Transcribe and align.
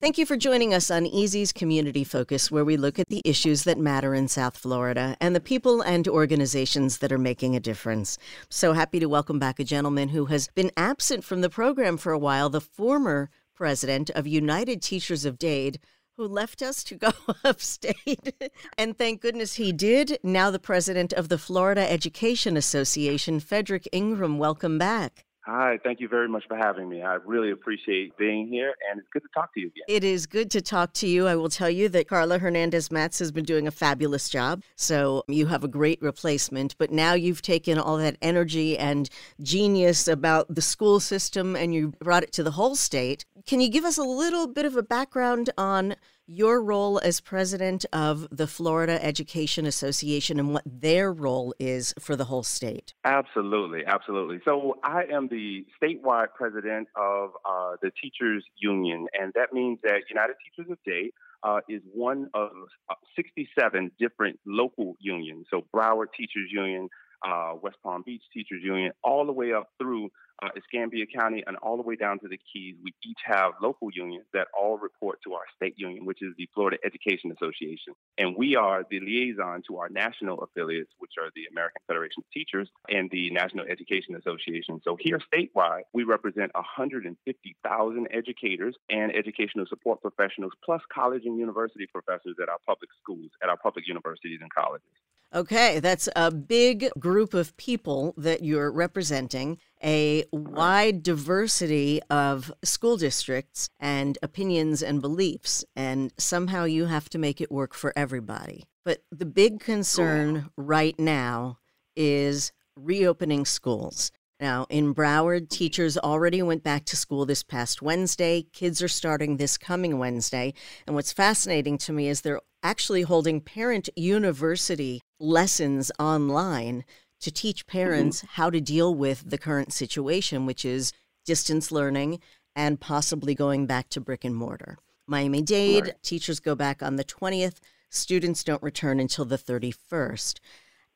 Thank 0.00 0.16
you 0.16 0.24
for 0.24 0.38
joining 0.38 0.72
us 0.72 0.90
on 0.90 1.04
Easy's 1.04 1.52
Community 1.52 2.04
Focus, 2.04 2.50
where 2.50 2.64
we 2.64 2.78
look 2.78 2.98
at 2.98 3.10
the 3.10 3.20
issues 3.22 3.64
that 3.64 3.76
matter 3.76 4.14
in 4.14 4.28
South 4.28 4.56
Florida 4.56 5.14
and 5.20 5.36
the 5.36 5.42
people 5.42 5.82
and 5.82 6.08
organizations 6.08 6.98
that 6.98 7.12
are 7.12 7.18
making 7.18 7.54
a 7.54 7.60
difference. 7.60 8.16
So 8.48 8.72
happy 8.72 8.98
to 8.98 9.10
welcome 9.10 9.38
back 9.38 9.60
a 9.60 9.64
gentleman 9.64 10.08
who 10.08 10.24
has 10.24 10.48
been 10.54 10.70
absent 10.74 11.22
from 11.22 11.42
the 11.42 11.50
program 11.50 11.98
for 11.98 12.12
a 12.12 12.18
while, 12.18 12.48
the 12.48 12.62
former 12.62 13.28
president 13.54 14.08
of 14.08 14.26
United 14.26 14.80
Teachers 14.80 15.26
of 15.26 15.38
Dade, 15.38 15.78
who 16.16 16.26
left 16.26 16.62
us 16.62 16.82
to 16.84 16.94
go 16.94 17.10
upstate. 17.44 18.32
and 18.78 18.96
thank 18.96 19.20
goodness 19.20 19.56
he 19.56 19.70
did. 19.70 20.18
Now, 20.22 20.50
the 20.50 20.58
president 20.58 21.12
of 21.12 21.28
the 21.28 21.36
Florida 21.36 21.92
Education 21.92 22.56
Association, 22.56 23.38
Fedrick 23.38 23.86
Ingram, 23.92 24.38
welcome 24.38 24.78
back. 24.78 25.26
Hi, 25.46 25.78
thank 25.82 26.00
you 26.00 26.08
very 26.08 26.28
much 26.28 26.44
for 26.46 26.56
having 26.56 26.88
me. 26.88 27.02
I 27.02 27.14
really 27.14 27.50
appreciate 27.50 28.14
being 28.18 28.46
here, 28.46 28.74
and 28.90 29.00
it's 29.00 29.08
good 29.10 29.22
to 29.22 29.28
talk 29.32 29.54
to 29.54 29.60
you 29.60 29.68
again. 29.68 29.84
It 29.88 30.04
is 30.04 30.26
good 30.26 30.50
to 30.50 30.60
talk 30.60 30.92
to 30.94 31.06
you. 31.06 31.26
I 31.26 31.34
will 31.34 31.48
tell 31.48 31.70
you 31.70 31.88
that 31.88 32.08
Karla 32.08 32.38
Hernandez 32.38 32.90
Mats 32.90 33.18
has 33.20 33.32
been 33.32 33.46
doing 33.46 33.66
a 33.66 33.70
fabulous 33.70 34.28
job. 34.28 34.62
So 34.76 35.24
you 35.28 35.46
have 35.46 35.64
a 35.64 35.68
great 35.68 36.00
replacement, 36.02 36.76
but 36.76 36.90
now 36.92 37.14
you've 37.14 37.40
taken 37.40 37.78
all 37.78 37.96
that 37.96 38.18
energy 38.20 38.76
and 38.76 39.08
genius 39.42 40.06
about 40.06 40.54
the 40.54 40.62
school 40.62 41.00
system 41.00 41.56
and 41.56 41.74
you 41.74 41.94
brought 42.00 42.22
it 42.22 42.32
to 42.34 42.42
the 42.42 42.52
whole 42.52 42.76
state. 42.76 43.24
Can 43.46 43.62
you 43.62 43.70
give 43.70 43.86
us 43.86 43.96
a 43.96 44.02
little 44.02 44.46
bit 44.46 44.66
of 44.66 44.76
a 44.76 44.82
background 44.82 45.48
on 45.56 45.96
your 46.30 46.62
role 46.62 47.00
as 47.00 47.20
president 47.20 47.84
of 47.92 48.28
the 48.30 48.46
Florida 48.46 49.04
Education 49.04 49.66
Association 49.66 50.38
and 50.38 50.52
what 50.52 50.62
their 50.64 51.12
role 51.12 51.52
is 51.58 51.92
for 51.98 52.14
the 52.14 52.26
whole 52.26 52.44
state. 52.44 52.94
Absolutely, 53.04 53.80
absolutely. 53.84 54.38
So 54.44 54.78
I 54.84 55.02
am 55.12 55.26
the 55.26 55.66
statewide 55.82 56.28
president 56.36 56.86
of 56.94 57.30
uh, 57.44 57.72
the 57.82 57.90
Teachers 58.00 58.44
Union, 58.56 59.08
and 59.12 59.32
that 59.34 59.52
means 59.52 59.80
that 59.82 60.02
United 60.08 60.36
Teachers 60.44 60.70
of 60.70 60.78
Dade 60.86 61.10
uh, 61.42 61.60
is 61.68 61.82
one 61.92 62.30
of 62.32 62.50
uh, 62.88 62.94
67 63.16 63.90
different 63.98 64.38
local 64.46 64.94
unions. 65.00 65.46
So 65.50 65.64
Broward 65.74 66.12
Teachers 66.16 66.48
Union, 66.52 66.88
uh, 67.26 67.54
West 67.60 67.78
Palm 67.82 68.04
Beach 68.06 68.22
Teachers 68.32 68.62
Union, 68.62 68.92
all 69.02 69.26
the 69.26 69.32
way 69.32 69.52
up 69.52 69.70
through 69.80 70.10
uh, 70.42 70.48
Escambia 70.56 71.06
County 71.06 71.42
and 71.46 71.56
all 71.58 71.76
the 71.76 71.82
way 71.82 71.96
down 71.96 72.18
to 72.20 72.28
the 72.28 72.38
Keys, 72.52 72.76
we 72.82 72.92
each 73.04 73.18
have 73.24 73.52
local 73.62 73.88
unions 73.92 74.24
that 74.32 74.48
all 74.58 74.78
report 74.78 75.18
to 75.24 75.34
our 75.34 75.44
state 75.56 75.74
union, 75.76 76.04
which 76.04 76.22
is 76.22 76.34
the 76.36 76.48
Florida 76.54 76.78
Education 76.84 77.32
Association. 77.32 77.94
And 78.18 78.34
we 78.36 78.56
are 78.56 78.84
the 78.90 79.00
liaison 79.00 79.62
to 79.68 79.78
our 79.78 79.88
national 79.88 80.38
affiliates, 80.40 80.90
which 80.98 81.12
are 81.20 81.30
the 81.34 81.46
American 81.50 81.82
Federation 81.86 82.22
of 82.22 82.30
Teachers 82.32 82.68
and 82.88 83.10
the 83.10 83.30
National 83.30 83.66
Education 83.66 84.16
Association. 84.16 84.80
So 84.84 84.96
here 84.98 85.20
statewide, 85.32 85.82
we 85.92 86.04
represent 86.04 86.52
150,000 86.54 88.08
educators 88.10 88.76
and 88.88 89.14
educational 89.14 89.66
support 89.66 90.00
professionals, 90.00 90.52
plus 90.64 90.82
college 90.92 91.22
and 91.24 91.38
university 91.38 91.86
professors 91.92 92.36
at 92.42 92.48
our 92.48 92.58
public 92.66 92.90
schools, 93.02 93.30
at 93.42 93.48
our 93.48 93.56
public 93.56 93.86
universities 93.86 94.38
and 94.40 94.52
colleges. 94.52 94.88
Okay, 95.32 95.78
that's 95.78 96.08
a 96.16 96.32
big 96.32 96.90
group 96.98 97.34
of 97.34 97.56
people 97.56 98.14
that 98.16 98.42
you're 98.42 98.72
representing, 98.72 99.58
a 99.82 100.24
wide 100.32 101.02
diversity 101.02 102.00
of 102.10 102.52
school 102.62 102.96
districts 102.96 103.70
and 103.78 104.18
opinions 104.22 104.82
and 104.82 105.00
beliefs, 105.00 105.64
and 105.74 106.12
somehow 106.18 106.64
you 106.64 106.86
have 106.86 107.08
to 107.10 107.18
make 107.18 107.40
it 107.40 107.50
work 107.50 107.74
for 107.74 107.92
everybody. 107.96 108.64
But 108.84 109.02
the 109.10 109.26
big 109.26 109.60
concern 109.60 110.50
right 110.56 110.98
now 110.98 111.58
is 111.96 112.52
reopening 112.76 113.44
schools. 113.44 114.10
Now, 114.40 114.66
in 114.70 114.94
Broward, 114.94 115.50
teachers 115.50 115.98
already 115.98 116.40
went 116.40 116.62
back 116.62 116.86
to 116.86 116.96
school 116.96 117.26
this 117.26 117.42
past 117.42 117.82
Wednesday. 117.82 118.46
Kids 118.54 118.82
are 118.82 118.88
starting 118.88 119.36
this 119.36 119.58
coming 119.58 119.98
Wednesday. 119.98 120.54
And 120.86 120.96
what's 120.96 121.12
fascinating 121.12 121.76
to 121.78 121.92
me 121.92 122.08
is 122.08 122.22
they're 122.22 122.40
actually 122.62 123.02
holding 123.02 123.42
parent 123.42 123.90
university 123.96 125.02
lessons 125.18 125.92
online 125.98 126.84
to 127.20 127.30
teach 127.30 127.66
parents 127.66 128.18
mm-hmm. 128.18 128.28
how 128.32 128.50
to 128.50 128.60
deal 128.60 128.94
with 128.94 129.28
the 129.28 129.38
current 129.38 129.72
situation, 129.72 130.46
which 130.46 130.64
is 130.64 130.92
distance 131.24 131.70
learning 131.70 132.20
and 132.56 132.80
possibly 132.80 133.34
going 133.34 133.66
back 133.66 133.88
to 133.90 134.00
brick 134.00 134.24
and 134.24 134.34
mortar. 134.34 134.78
Miami 135.06 135.42
Dade, 135.42 135.84
right. 135.84 136.02
teachers 136.02 136.40
go 136.40 136.54
back 136.54 136.82
on 136.82 136.96
the 136.96 137.04
20th, 137.04 137.58
students 137.88 138.44
don't 138.44 138.62
return 138.62 139.00
until 139.00 139.24
the 139.24 139.38
31st. 139.38 140.38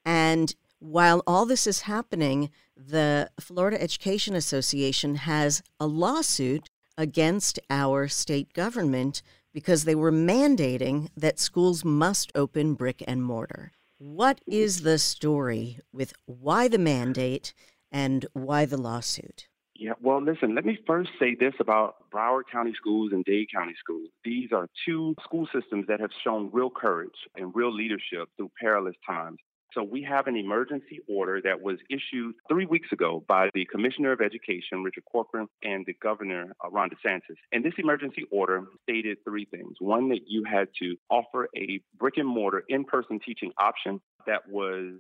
And 0.05 0.55
while 0.79 1.23
all 1.27 1.47
this 1.47 1.67
is 1.67 1.83
happening, 1.83 2.51
the 2.77 3.31
Florida 3.41 3.81
Education 3.81 4.35
Association 4.35 5.17
has 5.17 5.63
a 5.81 5.87
lawsuit 5.87 6.69
against 6.97 7.59
our 7.71 8.07
state 8.09 8.53
government 8.53 9.23
because 9.53 9.85
they 9.85 9.95
were 9.95 10.13
mandating 10.13 11.09
that 11.17 11.39
schools 11.39 11.85
must 11.85 12.31
open 12.35 12.75
brick 12.75 13.03
and 13.07 13.23
mortar. 13.23 13.73
What 13.99 14.41
is 14.47 14.83
the 14.83 14.99
story 14.99 15.79
with 15.93 16.15
why 16.27 16.67
the 16.67 16.79
mandate 16.79 17.55
and 17.93 18.27
why 18.33 18.65
the 18.65 18.77
lawsuit? 18.77 19.47
Yeah, 19.77 19.93
well, 20.01 20.21
listen, 20.23 20.55
let 20.55 20.65
me 20.65 20.79
first 20.87 21.11
say 21.19 21.37
this 21.39 21.55
about 21.61 22.11
Broward 22.11 22.45
County 22.51 22.73
schools 22.77 23.13
and 23.13 23.25
Dade 23.25 23.49
County 23.55 23.75
schools. 23.79 24.09
These 24.25 24.51
are 24.53 24.69
two 24.85 25.15
school 25.23 25.49
systems 25.53 25.87
that 25.87 26.01
have 26.01 26.11
shown 26.25 26.51
real 26.53 26.71
courage 26.71 27.29
and 27.37 27.55
real 27.55 27.73
leadership 27.73 28.29
through 28.37 28.51
perilous 28.61 28.97
times. 29.07 29.39
So 29.75 29.83
we 29.83 30.03
have 30.05 30.29
an 30.29 30.37
emergency 30.37 31.01
order 31.09 31.41
that 31.43 31.61
was 31.61 31.79
issued 31.91 32.37
three 32.49 32.67
weeks 32.67 32.89
ago 32.93 33.25
by 33.27 33.51
the 33.55 33.67
Commissioner 33.67 34.13
of 34.13 34.21
Education, 34.21 34.85
Richard 34.85 35.05
Corcoran, 35.11 35.49
and 35.63 35.85
the 35.85 35.95
Governor, 36.01 36.55
uh, 36.65 36.71
Ron 36.71 36.91
DeSantis. 36.91 37.37
And 37.53 37.65
this 37.65 37.75
emergency 37.79 38.25
order 38.31 38.63
stated 38.85 39.19
three 39.25 39.47
things. 39.47 39.75
One, 39.81 40.09
that 40.11 40.21
you 40.29 40.45
had 40.45 40.69
to 40.81 40.97
offer 41.11 41.49
a 41.57 41.81
brick 41.99 42.15
and 42.19 42.29
mortar 42.29 42.63
in-person 42.69 43.19
teaching 43.27 43.51
option 43.59 44.01
that 44.27 44.49
was 44.49 44.95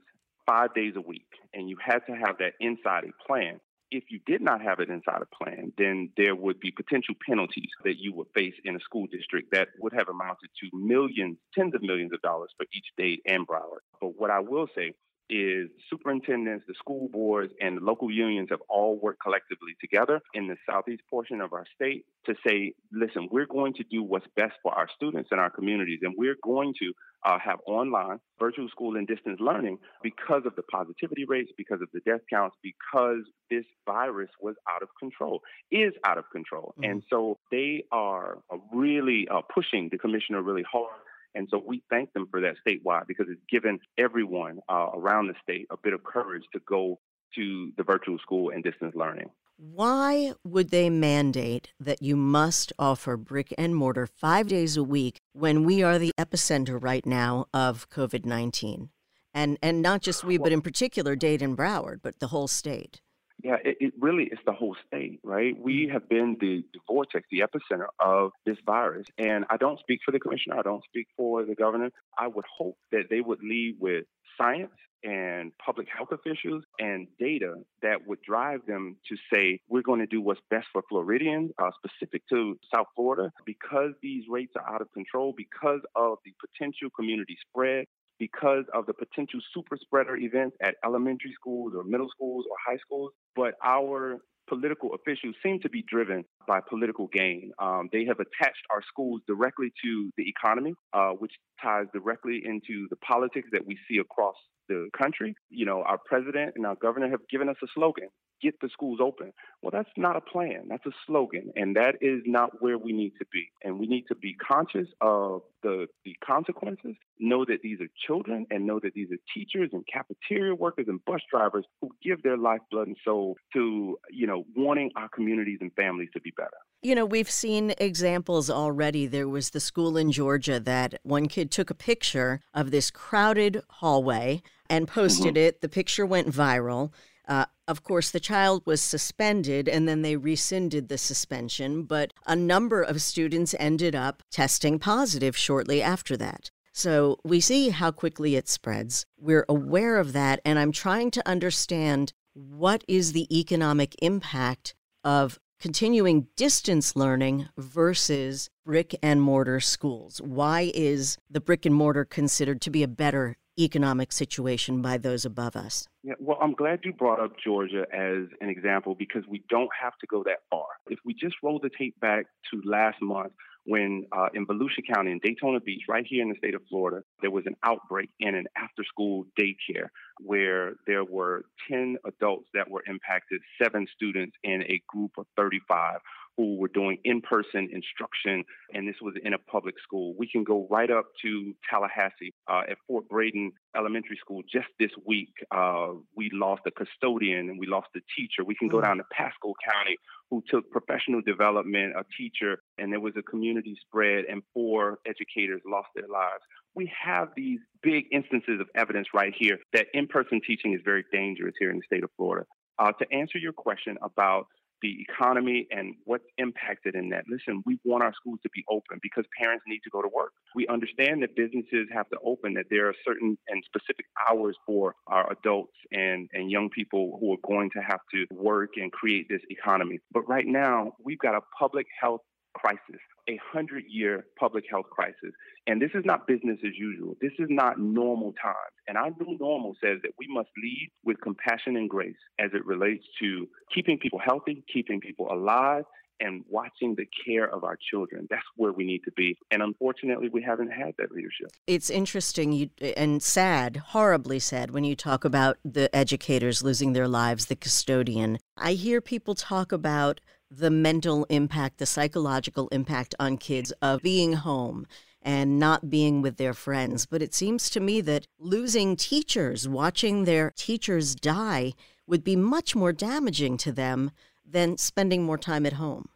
five 0.46 0.74
days 0.74 0.94
a 0.96 1.00
week, 1.00 1.28
and 1.54 1.70
you 1.70 1.76
had 1.82 2.00
to 2.06 2.12
have 2.12 2.38
that 2.38 2.52
inside 2.60 3.04
a 3.04 3.26
plan 3.26 3.60
if 3.94 4.10
you 4.10 4.18
did 4.26 4.42
not 4.42 4.60
have 4.60 4.80
it 4.80 4.90
inside 4.90 5.22
a 5.22 5.44
plan, 5.44 5.72
then 5.78 6.10
there 6.16 6.34
would 6.34 6.58
be 6.58 6.72
potential 6.72 7.14
penalties 7.26 7.70
that 7.84 7.96
you 7.96 8.12
would 8.12 8.26
face 8.34 8.54
in 8.64 8.74
a 8.74 8.80
school 8.80 9.06
district 9.06 9.52
that 9.52 9.68
would 9.78 9.92
have 9.92 10.08
amounted 10.08 10.50
to 10.60 10.68
millions, 10.76 11.36
tens 11.56 11.74
of 11.76 11.82
millions 11.82 12.12
of 12.12 12.20
dollars 12.20 12.50
for 12.56 12.66
each 12.74 12.86
Dade 12.98 13.20
and 13.24 13.46
Broward. 13.46 13.84
But 14.00 14.18
what 14.18 14.30
I 14.30 14.40
will 14.40 14.66
say 14.74 14.94
is 15.30 15.68
superintendents, 15.90 16.64
the 16.68 16.74
school 16.74 17.08
boards, 17.10 17.52
and 17.60 17.78
the 17.78 17.84
local 17.84 18.10
unions 18.10 18.48
have 18.50 18.60
all 18.68 18.98
worked 19.00 19.20
collectively 19.22 19.74
together 19.80 20.20
in 20.34 20.48
the 20.48 20.56
southeast 20.68 21.02
portion 21.08 21.40
of 21.40 21.52
our 21.52 21.64
state 21.74 22.04
to 22.26 22.34
say, 22.46 22.74
listen, 22.92 23.28
we're 23.30 23.46
going 23.46 23.72
to 23.74 23.84
do 23.90 24.02
what's 24.02 24.26
best 24.36 24.54
for 24.62 24.72
our 24.74 24.88
students 24.94 25.28
and 25.30 25.40
our 25.40 25.50
communities, 25.50 26.00
and 26.02 26.14
we're 26.16 26.36
going 26.42 26.74
to 26.78 26.92
uh, 27.24 27.38
have 27.38 27.58
online, 27.66 28.18
virtual 28.38 28.68
school, 28.68 28.96
and 28.96 29.06
distance 29.06 29.40
learning 29.40 29.78
because 30.02 30.42
of 30.44 30.54
the 30.56 30.62
positivity 30.64 31.24
rates, 31.26 31.50
because 31.56 31.80
of 31.80 31.88
the 31.94 32.00
death 32.00 32.20
counts, 32.30 32.56
because 32.62 33.22
this 33.50 33.64
virus 33.86 34.30
was 34.40 34.54
out 34.74 34.82
of 34.82 34.88
control, 34.98 35.40
is 35.70 35.94
out 36.04 36.18
of 36.18 36.24
control. 36.30 36.74
Mm-hmm. 36.78 36.90
And 36.90 37.02
so 37.08 37.38
they 37.50 37.84
are 37.92 38.38
really 38.72 39.26
uh, 39.30 39.40
pushing 39.52 39.88
the 39.90 39.98
commissioner 39.98 40.42
really 40.42 40.64
hard 40.70 41.00
and 41.34 41.48
so 41.50 41.62
we 41.64 41.82
thank 41.90 42.12
them 42.12 42.26
for 42.30 42.40
that 42.40 42.54
statewide 42.66 43.06
because 43.06 43.26
it's 43.28 43.40
given 43.50 43.78
everyone 43.98 44.60
uh, 44.68 44.90
around 44.94 45.28
the 45.28 45.34
state 45.42 45.66
a 45.70 45.76
bit 45.76 45.92
of 45.92 46.04
courage 46.04 46.44
to 46.52 46.60
go 46.66 46.98
to 47.34 47.72
the 47.76 47.82
virtual 47.82 48.18
school 48.18 48.50
and 48.50 48.62
distance 48.62 48.94
learning. 48.94 49.30
Why 49.56 50.32
would 50.44 50.70
they 50.70 50.90
mandate 50.90 51.72
that 51.78 52.02
you 52.02 52.16
must 52.16 52.72
offer 52.78 53.16
brick 53.16 53.54
and 53.56 53.74
mortar 53.74 54.06
five 54.06 54.48
days 54.48 54.76
a 54.76 54.82
week 54.82 55.20
when 55.32 55.64
we 55.64 55.82
are 55.82 55.98
the 55.98 56.12
epicenter 56.18 56.82
right 56.82 57.06
now 57.06 57.46
of 57.54 57.88
COVID 57.88 58.24
19? 58.24 58.90
And, 59.32 59.58
and 59.62 59.82
not 59.82 60.00
just 60.00 60.24
we, 60.24 60.38
but 60.38 60.52
in 60.52 60.60
particular 60.60 61.16
Dade 61.16 61.42
and 61.42 61.56
Broward, 61.56 62.00
but 62.02 62.20
the 62.20 62.28
whole 62.28 62.46
state. 62.46 63.00
Yeah, 63.44 63.56
it, 63.62 63.76
it, 63.78 63.92
really 64.00 64.24
is 64.24 64.38
the 64.46 64.52
whole 64.52 64.74
state, 64.86 65.20
right? 65.22 65.54
We 65.60 65.86
mm. 65.86 65.92
have 65.92 66.08
been 66.08 66.38
the, 66.40 66.64
the, 66.72 66.80
vortex, 66.88 67.28
the 67.30 67.40
epicenter 67.40 67.84
of 68.00 68.30
this 68.46 68.56
virus. 68.64 69.06
And 69.18 69.44
I 69.50 69.58
don't 69.58 69.78
speak 69.78 70.00
for 70.02 70.12
the 70.12 70.18
commissioner, 70.18 70.58
I 70.58 70.62
don't 70.62 70.82
speak 70.84 71.08
for 71.14 71.44
the 71.44 71.54
governor. 71.54 71.90
I 72.18 72.26
would 72.26 72.46
hope 72.50 72.78
that 72.90 73.10
they 73.10 73.20
would 73.20 73.40
lead 73.42 73.76
with 73.78 74.06
science 74.38 74.72
and 75.04 75.52
public 75.58 75.86
health 75.94 76.08
officials 76.10 76.64
and 76.78 77.06
data 77.20 77.56
that 77.82 78.06
would 78.06 78.22
drive 78.22 78.60
them 78.66 78.96
to 79.10 79.16
say, 79.30 79.60
we're 79.68 79.82
going 79.82 80.00
to 80.00 80.06
do 80.06 80.22
what's 80.22 80.40
best 80.50 80.66
for 80.72 80.82
Floridians, 80.88 81.50
uh, 81.62 81.70
specific 81.84 82.22
to 82.30 82.58
South 82.74 82.86
Florida, 82.96 83.30
because 83.44 83.90
these 84.00 84.24
rates 84.30 84.54
are 84.56 84.74
out 84.74 84.80
of 84.80 84.90
control, 84.94 85.34
because 85.36 85.80
of 85.94 86.16
the 86.24 86.32
potential 86.40 86.88
community 86.96 87.36
spread, 87.46 87.84
because 88.18 88.64
of 88.72 88.86
the 88.86 88.94
potential 88.94 89.40
super 89.52 89.76
spreader 89.80 90.16
events 90.16 90.56
at 90.62 90.76
elementary 90.84 91.32
schools 91.34 91.72
or 91.76 91.84
middle 91.84 92.08
schools 92.14 92.44
or 92.50 92.56
high 92.66 92.78
schools. 92.78 93.12
But 93.34 93.54
our 93.64 94.18
political 94.48 94.90
officials 94.94 95.34
seem 95.42 95.60
to 95.60 95.68
be 95.68 95.84
driven 95.88 96.24
by 96.46 96.60
political 96.68 97.08
gain. 97.08 97.50
Um, 97.58 97.88
they 97.92 98.04
have 98.04 98.20
attached 98.20 98.64
our 98.70 98.82
schools 98.86 99.22
directly 99.26 99.72
to 99.82 100.10
the 100.16 100.28
economy, 100.28 100.74
uh, 100.92 101.10
which 101.12 101.32
ties 101.62 101.86
directly 101.92 102.42
into 102.44 102.86
the 102.90 102.96
politics 102.96 103.48
that 103.52 103.66
we 103.66 103.78
see 103.88 103.98
across 103.98 104.36
the 104.68 104.88
country. 104.96 105.34
You 105.50 105.66
know, 105.66 105.82
our 105.82 105.98
president 106.06 106.52
and 106.56 106.66
our 106.66 106.76
governor 106.76 107.08
have 107.10 107.26
given 107.30 107.48
us 107.48 107.56
a 107.62 107.66
slogan 107.74 108.08
get 108.42 108.60
the 108.60 108.68
schools 108.72 108.98
open. 109.02 109.32
Well, 109.62 109.70
that's 109.70 109.90
not 109.96 110.16
a 110.16 110.20
plan. 110.20 110.66
That's 110.68 110.84
a 110.86 110.92
slogan. 111.06 111.52
And 111.56 111.76
that 111.76 111.96
is 112.00 112.22
not 112.26 112.62
where 112.62 112.78
we 112.78 112.92
need 112.92 113.12
to 113.18 113.26
be. 113.32 113.50
And 113.62 113.78
we 113.78 113.86
need 113.86 114.04
to 114.08 114.14
be 114.14 114.34
conscious 114.34 114.88
of 115.00 115.42
the, 115.62 115.86
the 116.04 116.14
consequences, 116.24 116.94
know 117.18 117.44
that 117.46 117.62
these 117.62 117.80
are 117.80 117.88
children, 118.06 118.46
and 118.50 118.66
know 118.66 118.78
that 118.82 118.92
these 118.94 119.08
are 119.10 119.16
teachers 119.34 119.70
and 119.72 119.84
cafeteria 119.90 120.54
workers 120.54 120.86
and 120.88 121.02
bus 121.06 121.22
drivers 121.30 121.64
who 121.80 121.90
give 122.02 122.22
their 122.22 122.36
lifeblood 122.36 122.86
and 122.86 122.96
soul 123.04 123.36
to, 123.54 123.96
you 124.10 124.26
know, 124.26 124.44
wanting 124.54 124.90
our 124.96 125.08
communities 125.08 125.58
and 125.60 125.72
families 125.74 126.10
to 126.12 126.20
be 126.20 126.32
better. 126.36 126.50
You 126.82 126.94
know, 126.94 127.06
we've 127.06 127.30
seen 127.30 127.72
examples 127.78 128.50
already. 128.50 129.06
There 129.06 129.28
was 129.28 129.50
the 129.50 129.60
school 129.60 129.96
in 129.96 130.12
Georgia 130.12 130.60
that 130.60 131.00
one 131.02 131.28
kid 131.28 131.50
took 131.50 131.70
a 131.70 131.74
picture 131.74 132.40
of 132.52 132.70
this 132.70 132.90
crowded 132.90 133.62
hallway 133.70 134.42
and 134.68 134.86
posted 134.86 135.36
mm-hmm. 135.36 135.46
it. 135.46 135.60
The 135.62 135.68
picture 135.70 136.04
went 136.04 136.28
viral. 136.28 136.92
Uh, 137.26 137.46
of 137.66 137.82
course, 137.82 138.10
the 138.10 138.20
child 138.20 138.62
was 138.66 138.80
suspended 138.80 139.68
and 139.68 139.88
then 139.88 140.02
they 140.02 140.16
rescinded 140.16 140.88
the 140.88 140.98
suspension, 140.98 141.84
but 141.84 142.12
a 142.26 142.36
number 142.36 142.82
of 142.82 143.00
students 143.00 143.54
ended 143.58 143.94
up 143.94 144.22
testing 144.30 144.78
positive 144.78 145.36
shortly 145.36 145.80
after 145.80 146.16
that. 146.16 146.50
So 146.72 147.18
we 147.24 147.40
see 147.40 147.68
how 147.70 147.92
quickly 147.92 148.34
it 148.34 148.48
spreads. 148.48 149.06
We're 149.16 149.46
aware 149.48 149.96
of 149.96 150.12
that, 150.12 150.40
and 150.44 150.58
I'm 150.58 150.72
trying 150.72 151.12
to 151.12 151.28
understand 151.28 152.12
what 152.34 152.82
is 152.88 153.12
the 153.12 153.28
economic 153.38 153.94
impact 154.02 154.74
of 155.04 155.38
continuing 155.60 156.26
distance 156.36 156.96
learning 156.96 157.48
versus 157.56 158.50
brick 158.66 158.96
and 159.02 159.22
mortar 159.22 159.60
schools. 159.60 160.20
Why 160.20 160.72
is 160.74 161.16
the 161.30 161.40
brick 161.40 161.64
and 161.64 161.74
mortar 161.74 162.04
considered 162.04 162.60
to 162.62 162.70
be 162.70 162.82
a 162.82 162.88
better 162.88 163.36
economic 163.58 164.12
situation 164.12 164.82
by 164.82 164.98
those 164.98 165.24
above 165.24 165.56
us? 165.56 165.88
Yeah, 166.02 166.14
well, 166.18 166.38
I'm 166.40 166.54
glad 166.54 166.80
you 166.84 166.92
brought 166.92 167.20
up 167.20 167.32
Georgia 167.42 167.86
as 167.92 168.28
an 168.40 168.48
example 168.48 168.94
because 168.94 169.22
we 169.28 169.42
don't 169.48 169.70
have 169.80 169.96
to 170.00 170.06
go 170.06 170.22
that 170.24 170.42
far. 170.50 170.66
If 170.88 170.98
we 171.04 171.14
just 171.14 171.36
roll 171.42 171.60
the 171.62 171.70
tape 171.76 171.98
back 172.00 172.26
to 172.50 172.60
last 172.64 173.00
month, 173.00 173.32
when 173.66 174.06
uh, 174.12 174.28
in 174.34 174.46
Volusia 174.46 174.86
County 174.92 175.10
in 175.10 175.20
Daytona 175.22 175.58
Beach, 175.58 175.82
right 175.88 176.04
here 176.06 176.22
in 176.22 176.28
the 176.28 176.36
state 176.36 176.54
of 176.54 176.60
Florida, 176.68 177.02
there 177.22 177.30
was 177.30 177.46
an 177.46 177.56
outbreak 177.62 178.10
in 178.20 178.34
an 178.34 178.46
after 178.56 178.84
school 178.84 179.24
daycare 179.40 179.88
where 180.20 180.74
there 180.86 181.04
were 181.04 181.44
10 181.70 181.96
adults 182.06 182.46
that 182.52 182.70
were 182.70 182.84
impacted, 182.86 183.40
seven 183.62 183.86
students 183.94 184.36
in 184.44 184.62
a 184.64 184.82
group 184.88 185.12
of 185.16 185.26
35 185.36 185.98
who 186.36 186.56
were 186.56 186.68
doing 186.68 186.98
in 187.04 187.20
person 187.20 187.68
instruction, 187.72 188.44
and 188.72 188.88
this 188.88 188.96
was 189.00 189.14
in 189.24 189.34
a 189.34 189.38
public 189.38 189.76
school. 189.82 190.14
We 190.18 190.28
can 190.28 190.44
go 190.44 190.66
right 190.70 190.90
up 190.90 191.06
to 191.22 191.54
Tallahassee 191.70 192.34
uh, 192.48 192.62
at 192.68 192.78
Fort 192.86 193.08
Braden 193.08 193.52
Elementary 193.76 194.18
School 194.20 194.42
just 194.50 194.68
this 194.78 194.90
week. 195.06 195.32
Uh, 195.54 195.92
we 196.16 196.30
lost 196.32 196.62
a 196.66 196.70
custodian 196.70 197.50
and 197.50 197.58
we 197.58 197.66
lost 197.66 197.88
a 197.96 198.00
teacher. 198.16 198.44
We 198.44 198.54
can 198.54 198.68
go 198.68 198.78
mm. 198.78 198.84
down 198.84 198.96
to 198.98 199.04
Pasco 199.12 199.54
County, 199.70 199.96
who 200.30 200.42
took 200.48 200.68
professional 200.70 201.22
development, 201.22 201.94
a 201.96 202.04
teacher, 202.16 202.58
and 202.78 202.92
there 202.92 203.00
was 203.00 203.14
a 203.16 203.22
community 203.22 203.76
spread, 203.86 204.24
and 204.28 204.42
four 204.52 204.98
educators 205.06 205.62
lost 205.66 205.88
their 205.94 206.08
lives. 206.08 206.42
We 206.74 206.90
have 207.00 207.28
these 207.36 207.60
big 207.82 208.06
instances 208.10 208.60
of 208.60 208.66
evidence 208.74 209.08
right 209.14 209.32
here 209.38 209.58
that 209.72 209.86
in 209.94 210.08
person 210.08 210.40
teaching 210.44 210.72
is 210.72 210.80
very 210.84 211.04
dangerous 211.12 211.54
here 211.58 211.70
in 211.70 211.76
the 211.76 211.82
state 211.86 212.02
of 212.02 212.10
Florida. 212.16 212.46
Uh, 212.76 212.90
to 212.90 213.06
answer 213.12 213.38
your 213.38 213.52
question 213.52 213.96
about 214.02 214.46
the 214.84 215.00
economy 215.08 215.66
and 215.70 215.94
what's 216.04 216.26
impacted 216.36 216.94
in 216.94 217.08
that. 217.08 217.24
Listen, 217.26 217.62
we 217.64 217.78
want 217.84 218.04
our 218.04 218.12
schools 218.12 218.38
to 218.42 218.50
be 218.54 218.62
open 218.68 218.98
because 219.02 219.24
parents 219.40 219.64
need 219.66 219.80
to 219.82 219.90
go 219.90 220.02
to 220.02 220.08
work. 220.14 220.32
We 220.54 220.68
understand 220.68 221.22
that 221.22 221.34
businesses 221.34 221.88
have 221.92 222.06
to 222.10 222.18
open, 222.22 222.52
that 222.54 222.66
there 222.70 222.86
are 222.88 222.94
certain 223.02 223.38
and 223.48 223.64
specific 223.64 224.04
hours 224.28 224.56
for 224.66 224.94
our 225.06 225.32
adults 225.32 225.72
and, 225.90 226.28
and 226.34 226.50
young 226.50 226.68
people 226.68 227.16
who 227.18 227.32
are 227.32 227.42
going 227.48 227.70
to 227.70 227.80
have 227.80 228.00
to 228.12 228.26
work 228.30 228.72
and 228.76 228.92
create 228.92 229.26
this 229.30 229.40
economy. 229.48 230.00
But 230.12 230.28
right 230.28 230.46
now, 230.46 230.92
we've 231.02 231.18
got 231.18 231.34
a 231.34 231.40
public 231.58 231.86
health 231.98 232.20
crisis, 232.54 233.00
a 233.28 233.38
hundred 233.52 233.84
year 233.88 234.26
public 234.38 234.64
health 234.70 234.86
crisis. 234.90 235.32
And 235.66 235.80
this 235.80 235.90
is 235.94 236.04
not 236.04 236.26
business 236.26 236.58
as 236.64 236.72
usual. 236.76 237.16
This 237.20 237.32
is 237.38 237.46
not 237.48 237.78
normal 237.80 238.32
times. 238.32 238.74
And 238.86 238.98
our 238.98 239.10
new 239.18 239.38
normal 239.38 239.74
says 239.82 239.98
that 240.02 240.12
we 240.18 240.26
must 240.28 240.50
lead 240.62 240.90
with 241.04 241.20
compassion 241.20 241.76
and 241.76 241.88
grace 241.88 242.16
as 242.38 242.50
it 242.52 242.64
relates 242.66 243.04
to 243.20 243.48
keeping 243.74 243.98
people 243.98 244.18
healthy, 244.18 244.64
keeping 244.72 245.00
people 245.00 245.32
alive, 245.32 245.84
and 246.20 246.44
watching 246.48 246.94
the 246.94 247.06
care 247.26 247.48
of 247.48 247.64
our 247.64 247.76
children. 247.90 248.26
That's 248.30 248.46
where 248.56 248.72
we 248.72 248.84
need 248.84 249.02
to 249.04 249.12
be. 249.12 249.36
And 249.50 249.62
unfortunately, 249.62 250.28
we 250.28 250.42
haven't 250.42 250.70
had 250.70 250.94
that 250.98 251.10
leadership. 251.10 251.48
It's 251.66 251.90
interesting 251.90 252.52
you, 252.52 252.70
and 252.96 253.22
sad, 253.22 253.76
horribly 253.88 254.38
sad, 254.38 254.70
when 254.70 254.84
you 254.84 254.94
talk 254.94 255.24
about 255.24 255.58
the 255.64 255.94
educators 255.94 256.62
losing 256.62 256.92
their 256.92 257.08
lives, 257.08 257.46
the 257.46 257.56
custodian. 257.56 258.38
I 258.56 258.72
hear 258.72 259.00
people 259.00 259.34
talk 259.34 259.72
about 259.72 260.20
the 260.58 260.70
mental 260.70 261.24
impact, 261.28 261.78
the 261.78 261.86
psychological 261.86 262.68
impact 262.68 263.14
on 263.18 263.36
kids 263.36 263.72
of 263.82 264.02
being 264.02 264.34
home 264.34 264.86
and 265.22 265.58
not 265.58 265.88
being 265.88 266.22
with 266.22 266.36
their 266.36 266.54
friends. 266.54 267.06
But 267.06 267.22
it 267.22 267.34
seems 267.34 267.70
to 267.70 267.80
me 267.80 268.00
that 268.02 268.26
losing 268.38 268.96
teachers, 268.96 269.66
watching 269.66 270.24
their 270.24 270.52
teachers 270.56 271.14
die, 271.14 271.72
would 272.06 272.22
be 272.22 272.36
much 272.36 272.76
more 272.76 272.92
damaging 272.92 273.56
to 273.58 273.72
them 273.72 274.10
than 274.44 274.76
spending 274.76 275.24
more 275.24 275.38
time 275.38 275.64
at 275.64 275.74
home. 275.74 276.08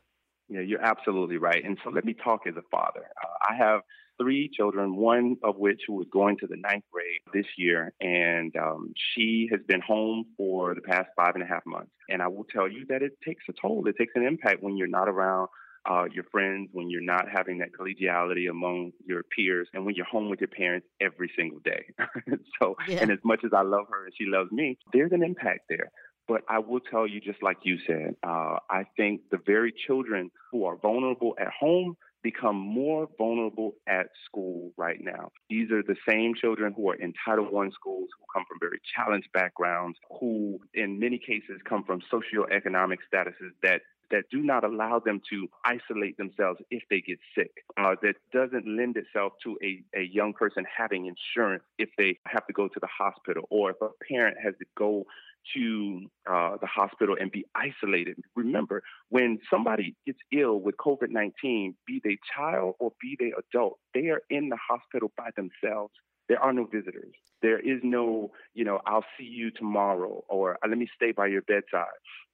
Yeah, 0.48 0.60
you're 0.60 0.84
absolutely 0.84 1.36
right. 1.36 1.64
And 1.64 1.78
so 1.82 1.90
let 1.90 2.04
me 2.04 2.14
talk 2.14 2.46
as 2.46 2.54
a 2.56 2.62
father. 2.70 3.06
Uh, 3.22 3.52
I 3.52 3.54
have 3.56 3.80
three 4.20 4.50
children, 4.52 4.96
one 4.96 5.36
of 5.42 5.56
which 5.56 5.82
was 5.88 6.06
going 6.12 6.36
to 6.38 6.46
the 6.46 6.56
ninth 6.56 6.84
grade 6.92 7.20
this 7.32 7.46
year, 7.56 7.92
and 8.00 8.54
um, 8.56 8.92
she 9.14 9.48
has 9.50 9.60
been 9.66 9.80
home 9.80 10.26
for 10.36 10.74
the 10.74 10.80
past 10.80 11.08
five 11.16 11.34
and 11.34 11.42
a 11.42 11.46
half 11.46 11.64
months. 11.66 11.90
And 12.08 12.22
I 12.22 12.28
will 12.28 12.44
tell 12.44 12.68
you 12.68 12.84
that 12.88 13.02
it 13.02 13.12
takes 13.24 13.44
a 13.48 13.52
toll. 13.52 13.86
It 13.86 13.96
takes 13.98 14.12
an 14.14 14.26
impact 14.26 14.62
when 14.62 14.76
you're 14.76 14.88
not 14.88 15.08
around 15.08 15.48
uh, 15.88 16.04
your 16.12 16.24
friends, 16.24 16.68
when 16.72 16.90
you're 16.90 17.00
not 17.00 17.26
having 17.32 17.58
that 17.58 17.68
collegiality 17.72 18.50
among 18.50 18.92
your 19.06 19.22
peers, 19.22 19.68
and 19.72 19.86
when 19.86 19.94
you're 19.94 20.06
home 20.06 20.28
with 20.28 20.40
your 20.40 20.48
parents 20.48 20.86
every 21.00 21.30
single 21.36 21.60
day. 21.60 21.84
so, 22.60 22.76
yeah. 22.86 22.98
and 23.00 23.10
as 23.10 23.18
much 23.24 23.40
as 23.44 23.52
I 23.54 23.62
love 23.62 23.86
her 23.90 24.04
and 24.04 24.14
she 24.18 24.26
loves 24.26 24.50
me, 24.52 24.78
there's 24.92 25.12
an 25.12 25.22
impact 25.22 25.62
there. 25.68 25.90
But 26.26 26.42
I 26.46 26.58
will 26.58 26.80
tell 26.80 27.06
you, 27.06 27.20
just 27.20 27.42
like 27.42 27.58
you 27.62 27.78
said, 27.86 28.14
uh, 28.22 28.56
I 28.68 28.84
think 28.98 29.22
the 29.30 29.38
very 29.46 29.72
children 29.86 30.30
who 30.52 30.66
are 30.66 30.76
vulnerable 30.76 31.34
at 31.40 31.48
home 31.58 31.96
become 32.22 32.56
more 32.56 33.08
vulnerable 33.16 33.74
at 33.86 34.08
school 34.24 34.72
right 34.76 34.98
now. 35.00 35.30
These 35.48 35.70
are 35.70 35.82
the 35.82 35.96
same 36.08 36.34
children 36.34 36.72
who 36.76 36.90
are 36.90 36.94
in 36.94 37.12
Title 37.24 37.46
I 37.46 37.70
schools 37.70 38.08
who 38.18 38.26
come 38.32 38.44
from 38.48 38.58
very 38.60 38.80
challenged 38.94 39.28
backgrounds, 39.32 39.98
who 40.20 40.60
in 40.74 40.98
many 40.98 41.18
cases 41.18 41.60
come 41.68 41.84
from 41.84 42.00
socioeconomic 42.12 42.98
statuses 43.12 43.52
that 43.62 43.82
that 44.10 44.24
do 44.30 44.42
not 44.42 44.64
allow 44.64 44.98
them 44.98 45.20
to 45.30 45.48
isolate 45.64 46.16
themselves 46.16 46.60
if 46.70 46.82
they 46.90 47.00
get 47.00 47.18
sick. 47.36 47.50
Uh, 47.76 47.94
that 48.02 48.14
doesn't 48.32 48.66
lend 48.66 48.96
itself 48.96 49.34
to 49.44 49.58
a, 49.62 49.82
a 49.94 50.02
young 50.02 50.32
person 50.32 50.64
having 50.64 51.06
insurance 51.06 51.62
if 51.78 51.90
they 51.98 52.18
have 52.26 52.46
to 52.46 52.52
go 52.52 52.68
to 52.68 52.80
the 52.80 52.86
hospital 52.86 53.44
or 53.50 53.70
if 53.70 53.76
a 53.82 53.88
parent 54.08 54.36
has 54.42 54.54
to 54.58 54.64
go 54.76 55.04
to 55.54 56.06
uh, 56.30 56.56
the 56.60 56.66
hospital 56.66 57.16
and 57.18 57.30
be 57.30 57.44
isolated. 57.54 58.16
Remember, 58.36 58.82
when 59.08 59.38
somebody 59.50 59.94
gets 60.06 60.18
ill 60.32 60.60
with 60.60 60.76
COVID 60.76 61.10
19, 61.10 61.74
be 61.86 62.00
they 62.04 62.18
child 62.34 62.74
or 62.78 62.92
be 63.00 63.16
they 63.18 63.32
adult, 63.36 63.78
they 63.94 64.08
are 64.08 64.22
in 64.30 64.48
the 64.48 64.58
hospital 64.68 65.12
by 65.16 65.30
themselves. 65.36 65.92
There 66.28 66.42
are 66.42 66.52
no 66.52 66.66
visitors. 66.66 67.14
There 67.42 67.58
is 67.58 67.80
no, 67.82 68.32
you 68.54 68.64
know, 68.64 68.80
I'll 68.86 69.04
see 69.18 69.24
you 69.24 69.50
tomorrow 69.50 70.24
or 70.28 70.54
uh, 70.54 70.68
let 70.68 70.78
me 70.78 70.88
stay 70.96 71.12
by 71.12 71.26
your 71.28 71.42
bedside. 71.42 71.86